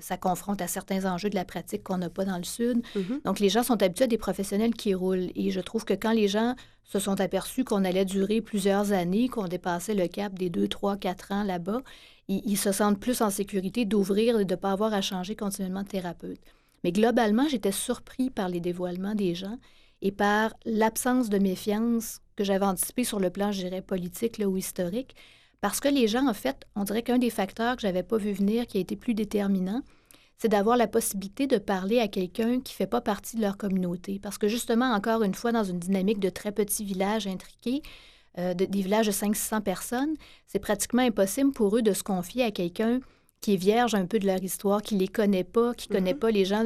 [0.00, 2.82] ça confronte à certains enjeux de la pratique qu'on n'a pas dans le Sud.
[2.94, 3.22] Mm-hmm.
[3.24, 5.30] Donc, les gens sont habitués à des professionnels qui roulent.
[5.34, 6.54] Et je trouve que quand les gens
[6.84, 10.96] se sont aperçus qu'on allait durer plusieurs années, qu'on dépassait le cap des deux, trois,
[10.96, 11.82] quatre ans là-bas,
[12.28, 15.82] ils, se sentent plus en sécurité d'ouvrir et de ne pas avoir à changer continuellement
[15.82, 16.40] de thérapeute.
[16.84, 19.58] Mais globalement, j'étais surpris par les dévoilements des gens
[20.00, 24.48] et par l'absence de méfiance que j'avais anticipée sur le plan, je dirais, politique là,
[24.48, 25.14] ou historique.
[25.62, 28.32] Parce que les gens, en fait, on dirait qu'un des facteurs que j'avais pas vu
[28.32, 29.82] venir, qui a été plus déterminant,
[30.36, 33.56] c'est d'avoir la possibilité de parler à quelqu'un qui ne fait pas partie de leur
[33.56, 34.18] communauté.
[34.20, 37.80] Parce que justement, encore une fois, dans une dynamique de très petits villages intriqués,
[38.38, 40.16] euh, de, des villages de 500-600 personnes,
[40.48, 42.98] c'est pratiquement impossible pour eux de se confier à quelqu'un
[43.40, 46.14] qui est vierge un peu de leur histoire, qui les connaît pas, qui ne connaît
[46.14, 46.18] mm-hmm.
[46.18, 46.64] pas les gens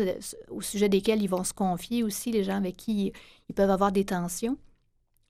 [0.49, 3.13] au sujet desquels ils vont se confier aussi, les gens avec qui
[3.51, 4.57] ils peuvent avoir des tensions.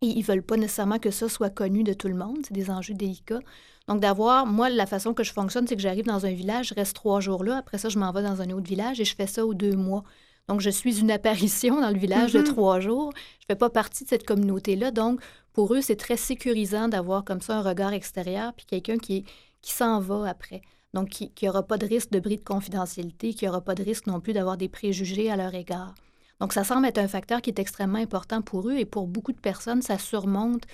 [0.07, 2.39] Et ils veulent pas nécessairement que ça soit connu de tout le monde.
[2.43, 3.41] C'est des enjeux délicats.
[3.89, 6.75] Donc, d'avoir, moi, la façon que je fonctionne, c'est que j'arrive dans un village, je
[6.75, 7.57] reste trois jours là.
[7.59, 9.77] Après ça, je m'en vais dans un autre village et je fais ça aux deux
[9.77, 10.03] mois.
[10.49, 12.45] Donc, je suis une apparition dans le village de mm-hmm.
[12.45, 13.13] trois jours.
[13.15, 14.93] Je ne fais pas partie de cette communauté-là.
[14.93, 15.21] Donc,
[15.53, 19.25] pour eux, c'est très sécurisant d'avoir comme ça un regard extérieur puis quelqu'un qui,
[19.61, 20.63] qui s'en va après.
[20.95, 24.07] Donc, qui n'aura pas de risque de bris de confidentialité, qui n'aura pas de risque
[24.07, 25.95] non plus d'avoir des préjugés à leur égard.
[26.41, 29.33] Donc, ça semble être un facteur qui est extrêmement important pour eux et pour beaucoup
[29.33, 30.65] de personnes, ça surmonte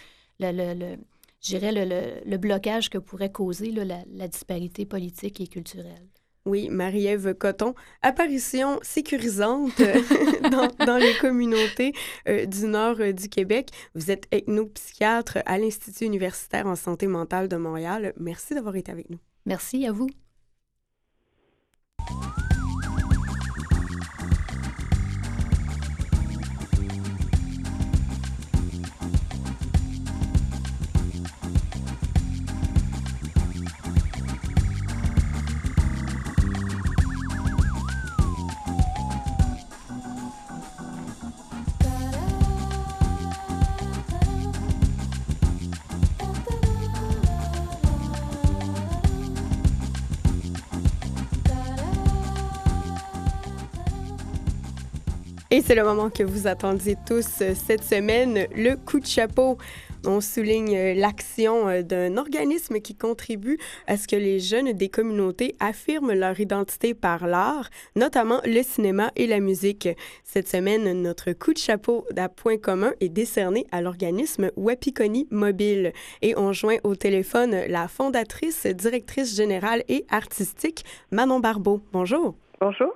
[0.40, 0.96] le, le, le
[1.50, 6.08] le, blocage que pourrait causer la, disparité politique et culturelle.
[6.44, 9.80] Oui, Marie-Ève Coton, apparition sécurisante
[10.50, 11.92] dans, les communautés
[12.28, 13.70] euh, du nord euh, du Québec.
[13.94, 18.12] Vous êtes ethnopsychiatre à l'Institut universitaire en santé mentale de Montréal.
[18.16, 19.18] Merci d'avoir été avec nous.
[19.46, 20.08] Merci à vous.
[55.54, 59.58] Et c'est le moment que vous attendiez tous euh, cette semaine, le coup de chapeau.
[60.06, 64.88] On souligne euh, l'action euh, d'un organisme qui contribue à ce que les jeunes des
[64.88, 69.90] communautés affirment leur identité par l'art, notamment le cinéma et la musique.
[70.24, 75.92] Cette semaine, notre coup de chapeau d'un point commun est décerné à l'organisme Wapikoni Mobile.
[76.22, 81.82] Et on joint au téléphone la fondatrice, directrice générale et artistique, Manon Barbeau.
[81.92, 82.36] Bonjour.
[82.58, 82.94] Bonjour.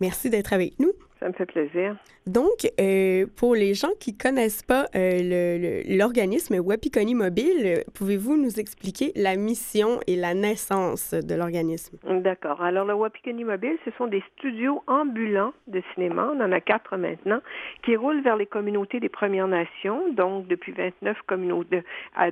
[0.00, 0.92] Merci d'être avec nous.
[1.22, 1.96] Ça me fait plaisir.
[2.26, 9.12] Donc, euh, pour les gens qui connaissent pas euh, l'organisme Wapikoni Mobile, pouvez-vous nous expliquer
[9.16, 11.98] la mission et la naissance de l'organisme?
[12.04, 12.62] D'accord.
[12.62, 16.96] Alors, le Wapikoni Mobile, ce sont des studios ambulants de cinéma, on en a quatre
[16.96, 17.40] maintenant,
[17.82, 21.82] qui roulent vers les communautés des Premières Nations, donc depuis 29 communautés,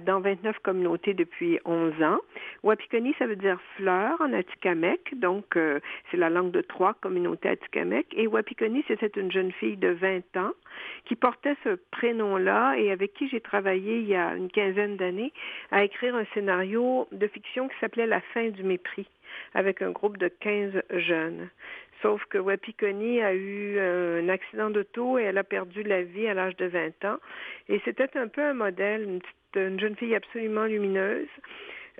[0.06, 2.18] dans 29 communautés depuis 11 ans.
[2.62, 5.80] Wapikoni, ça veut dire fleur en Atikamekw, donc euh,
[6.10, 10.36] c'est la langue de trois communautés Atikamekw, et Wapikoni, c'était une jeune fille de 20
[10.36, 10.52] ans
[11.06, 15.32] qui portait ce prénom-là et avec qui j'ai travaillé il y a une quinzaine d'années
[15.70, 19.08] à écrire un scénario de fiction qui s'appelait La fin du mépris
[19.54, 21.48] avec un groupe de 15 jeunes.
[22.02, 26.34] Sauf que Wapikoni a eu un accident d'auto et elle a perdu la vie à
[26.34, 27.18] l'âge de 20 ans.
[27.68, 29.20] Et c'était un peu un modèle, une,
[29.60, 31.28] une jeune fille absolument lumineuse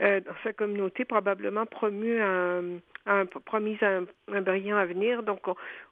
[0.01, 2.63] euh, dans sa communauté, probablement promu un,
[3.07, 4.07] un promis un,
[4.41, 5.23] brillant avenir.
[5.23, 5.41] Donc,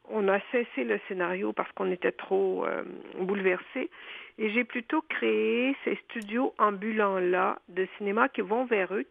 [0.09, 2.85] on, a cessé le scénario parce qu'on était trop euh,
[3.19, 3.91] bouleversés.
[4.39, 9.05] Et j'ai plutôt créé ces studios ambulants-là de cinéma qui vont vers eux.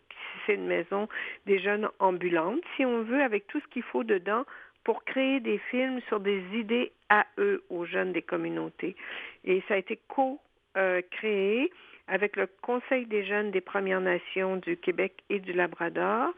[0.46, 1.08] C'est une maison
[1.46, 4.46] des jeunes ambulantes, si on veut, avec tout ce qu'il faut dedans
[4.84, 8.96] pour créer des films sur des idées à eux, aux jeunes des communautés.
[9.44, 11.72] Et ça a été co-créé
[12.08, 16.34] avec le Conseil des jeunes des Premières Nations du Québec et du Labrador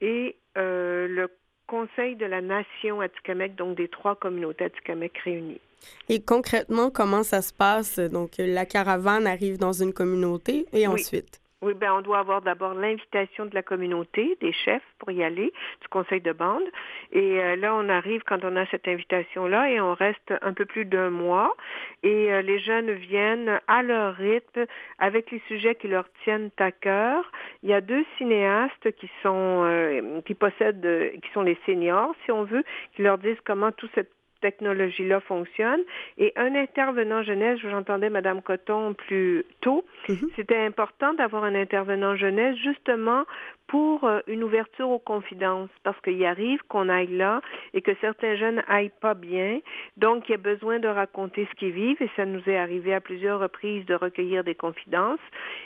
[0.00, 1.28] et euh, le
[1.66, 5.60] Conseil de la Nation Atikamekw, donc des trois communautés Atikamekw réunies.
[6.08, 7.98] Et concrètement, comment ça se passe?
[7.98, 11.41] Donc, la caravane arrive dans une communauté et ensuite?
[11.62, 15.52] Oui, ben on doit avoir d'abord l'invitation de la communauté, des chefs pour y aller,
[15.80, 16.64] du conseil de bande.
[17.12, 20.64] Et euh, là, on arrive quand on a cette invitation-là et on reste un peu
[20.64, 21.54] plus d'un mois.
[22.02, 24.66] Et euh, les jeunes viennent à leur rythme
[24.98, 27.30] avec les sujets qui leur tiennent à cœur.
[27.62, 32.32] Il y a deux cinéastes qui sont euh, qui possèdent, qui sont les seniors, si
[32.32, 32.64] on veut,
[32.96, 34.10] qui leur disent comment tout cette
[34.42, 35.80] technologie-là fonctionne.
[36.18, 40.28] Et un intervenant jeunesse, j'entendais Madame Coton plus tôt, mhm.
[40.36, 43.24] c'était important d'avoir un intervenant jeunesse justement
[43.68, 47.40] pour euh, une ouverture aux confidences, parce qu'il arrive qu'on aille là
[47.72, 49.60] et que certains jeunes aillent pas bien,
[49.96, 52.92] donc il y a besoin de raconter ce qu'ils vivent, et ça nous est arrivé
[52.92, 55.20] à plusieurs reprises de recueillir des confidences.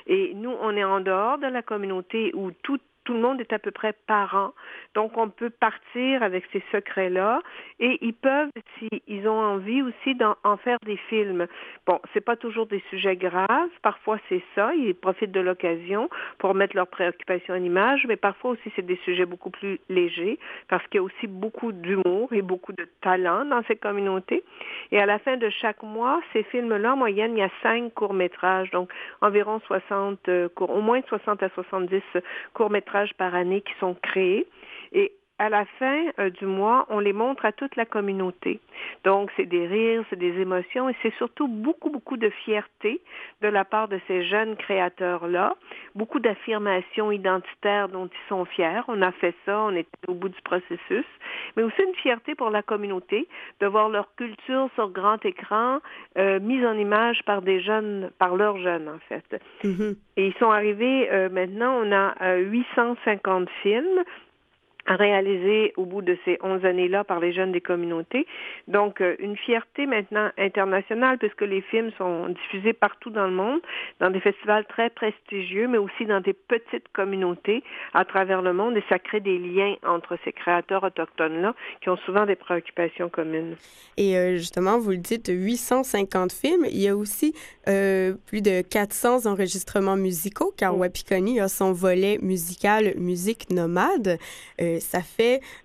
[0.07, 3.53] Et nous, on est en dehors de la communauté où tout tout le monde est
[3.53, 4.53] à peu près parent.
[4.95, 7.41] Donc, on peut partir avec ces secrets-là
[7.81, 11.47] et ils peuvent, s'ils ont envie aussi, d'en faire des films.
[11.87, 13.71] Bon, c'est pas toujours des sujets graves.
[13.83, 14.75] Parfois, c'est ça.
[14.75, 18.99] Ils profitent de l'occasion pour mettre leurs préoccupations en image, mais parfois aussi, c'est des
[19.05, 20.39] sujets beaucoup plus légers
[20.69, 24.43] parce qu'il y a aussi beaucoup d'humour et beaucoup de talent dans ces communautés.
[24.91, 27.95] Et à la fin de chaque mois, ces films-là, en moyenne, il y a cinq
[27.95, 28.91] courts-métrages, donc
[29.21, 32.03] environ 60 euh, au moins 60 à 70
[32.55, 34.47] courts-métrages par année qui sont créés.
[34.93, 38.61] Et à la fin euh, du mois, on les montre à toute la communauté.
[39.05, 43.01] Donc, c'est des rires, c'est des émotions et c'est surtout beaucoup, beaucoup de fierté
[43.43, 45.55] de la part de ces jeunes créateurs-là,
[45.95, 48.81] beaucoup d'affirmations identitaires dont ils sont fiers.
[48.89, 51.05] On a fait ça, on est au bout du processus,
[51.57, 53.29] mais aussi une fierté pour la communauté
[53.61, 55.81] de voir leur culture sur grand écran
[56.17, 59.41] euh, mise en image par des jeunes, par leurs jeunes en fait.
[59.65, 59.97] Mm-hmm.
[60.17, 64.05] Et ils sont arrivés, euh, maintenant, on a 850 films
[64.87, 68.27] réalisé au bout de ces 11 années-là par les jeunes des communautés.
[68.69, 73.61] Donc, euh, une fierté maintenant internationale puisque les films sont diffusés partout dans le monde,
[74.01, 77.63] dans des festivals très prestigieux, mais aussi dans des petites communautés
[77.95, 81.97] à travers le monde et ça crée des liens entre ces créateurs autochtones-là qui ont
[81.99, 83.57] souvent des préoccupations communes.
[83.97, 86.65] Et euh, justement, vous le dites, 850 films.
[86.71, 87.35] Il y a aussi
[87.69, 94.19] euh, plus de 400 enregistrements musicaux car Wapikoni a son volet musical musique nomade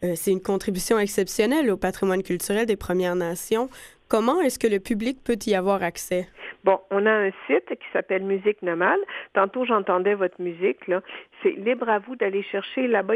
[0.03, 3.69] euh, c'est une contribution exceptionnelle au patrimoine culturel des Premières Nations.
[4.11, 6.27] Comment est-ce que le public peut y avoir accès?
[6.65, 8.99] Bon, on a un site qui s'appelle Musique Nomade.
[9.31, 10.79] Tantôt, j'entendais votre musique.
[11.41, 12.87] C'est libre à vous d'aller chercher.
[12.87, 13.13] Là-bas,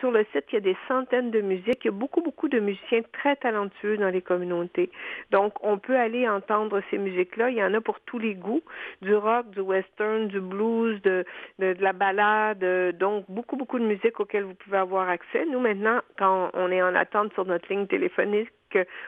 [0.00, 1.84] sur le site, il y a des centaines de musiques.
[1.84, 4.90] Il y a beaucoup, beaucoup de musiciens très talentueux dans les communautés.
[5.30, 7.50] Donc, on peut aller entendre ces musiques-là.
[7.50, 8.62] Il y en a pour tous les goûts.
[9.02, 11.26] Du rock, du western, du blues, de,
[11.58, 12.64] de, la balade.
[12.96, 15.44] Donc, beaucoup, beaucoup de musiques auxquelles vous pouvez avoir accès.
[15.44, 18.48] Nous, maintenant, quand on est en attente sur notre ligne téléphonique,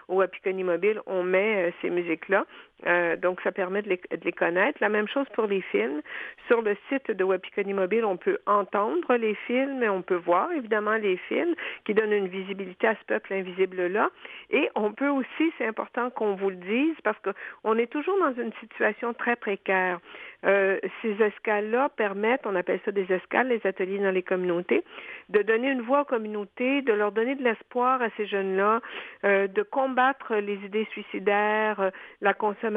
[0.08, 2.46] au Apiconi Mobile, on met euh, ces musiques-là.
[2.87, 4.78] Euh, donc, ça permet de les, connaître.
[4.81, 6.01] La même chose pour les films.
[6.47, 10.51] Sur le site de Wapikoni Mobile, on peut entendre les films et on peut voir
[10.53, 11.55] évidemment les films
[11.85, 14.11] qui donnent une visibilité à ce peuple invisible-là.
[14.51, 18.35] Et on peut aussi, c'est important qu'on vous le dise, parce qu'on est toujours dans
[18.41, 20.01] une situation très précaire.
[20.47, 24.85] Euh, ces escales-là permettent, on appelle ça des escales, les ateliers dans les communautés,
[25.28, 28.81] de donner une voix aux communautés, de leur donner de l'espoir à ces jeunes-là,
[29.24, 31.91] euh, de combattre les idées suicidaires, euh,
[32.22, 32.69] la consommation.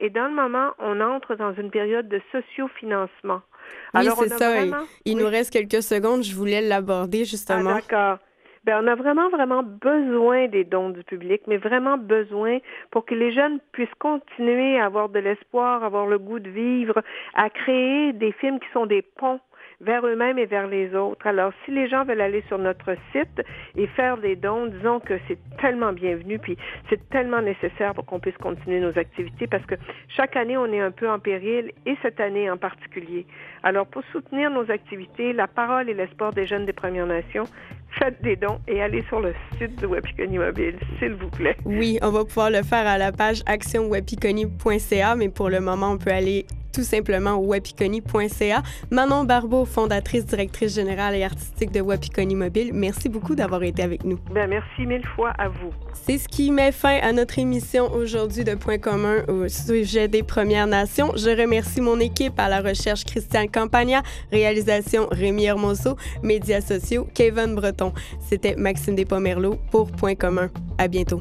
[0.00, 3.42] Et dans le moment, on entre dans une période de sociofinancement.
[3.94, 4.56] Oui, c'est ça.
[5.04, 6.22] Il, nous reste quelques secondes.
[6.22, 7.70] Je voulais l'aborder justement.
[7.70, 8.18] Ah, d'accord.
[8.64, 12.58] Ben, on a vraiment, vraiment besoin des dons du public, mais vraiment besoin
[12.90, 17.02] pour que les jeunes puissent continuer à avoir de l'espoir, avoir le goût de vivre,
[17.34, 19.40] à créer des films qui sont des ponts
[19.84, 21.26] vers eux-mêmes et vers les autres.
[21.26, 23.42] Alors, si les gens veulent aller sur notre site
[23.76, 26.56] et faire des dons, disons que c'est tellement bienvenu, puis
[26.88, 29.74] c'est tellement nécessaire pour qu'on puisse continuer nos activités parce que
[30.08, 33.26] chaque année, on est un peu en péril et cette année en particulier.
[33.62, 37.44] Alors, pour soutenir nos activités, la parole et l'espoir des jeunes des Premières Nations,
[37.98, 41.56] faites des dons et allez sur le site de Wapikoni Mobile, s'il vous plaît.
[41.64, 45.98] Oui, on va pouvoir le faire à la page actionwapikoni.ca, mais pour le moment, on
[45.98, 48.62] peut aller tout simplement au wapiconi.ca.
[48.90, 54.04] Manon Barbeau, fondatrice, directrice générale et artistique de Wapiconi Mobile, merci beaucoup d'avoir été avec
[54.04, 54.18] nous.
[54.32, 55.72] Bien, merci mille fois à vous.
[55.92, 60.24] C'est ce qui met fin à notre émission aujourd'hui de Point commun au sujet des
[60.24, 61.12] Premières Nations.
[61.16, 67.54] Je remercie mon équipe à la recherche Christian Campagna, réalisation Rémi Hermoso, médias sociaux Kevin
[68.20, 70.50] C'était Maxime Despomerleau pour Point commun.
[70.78, 71.20] À bientôt.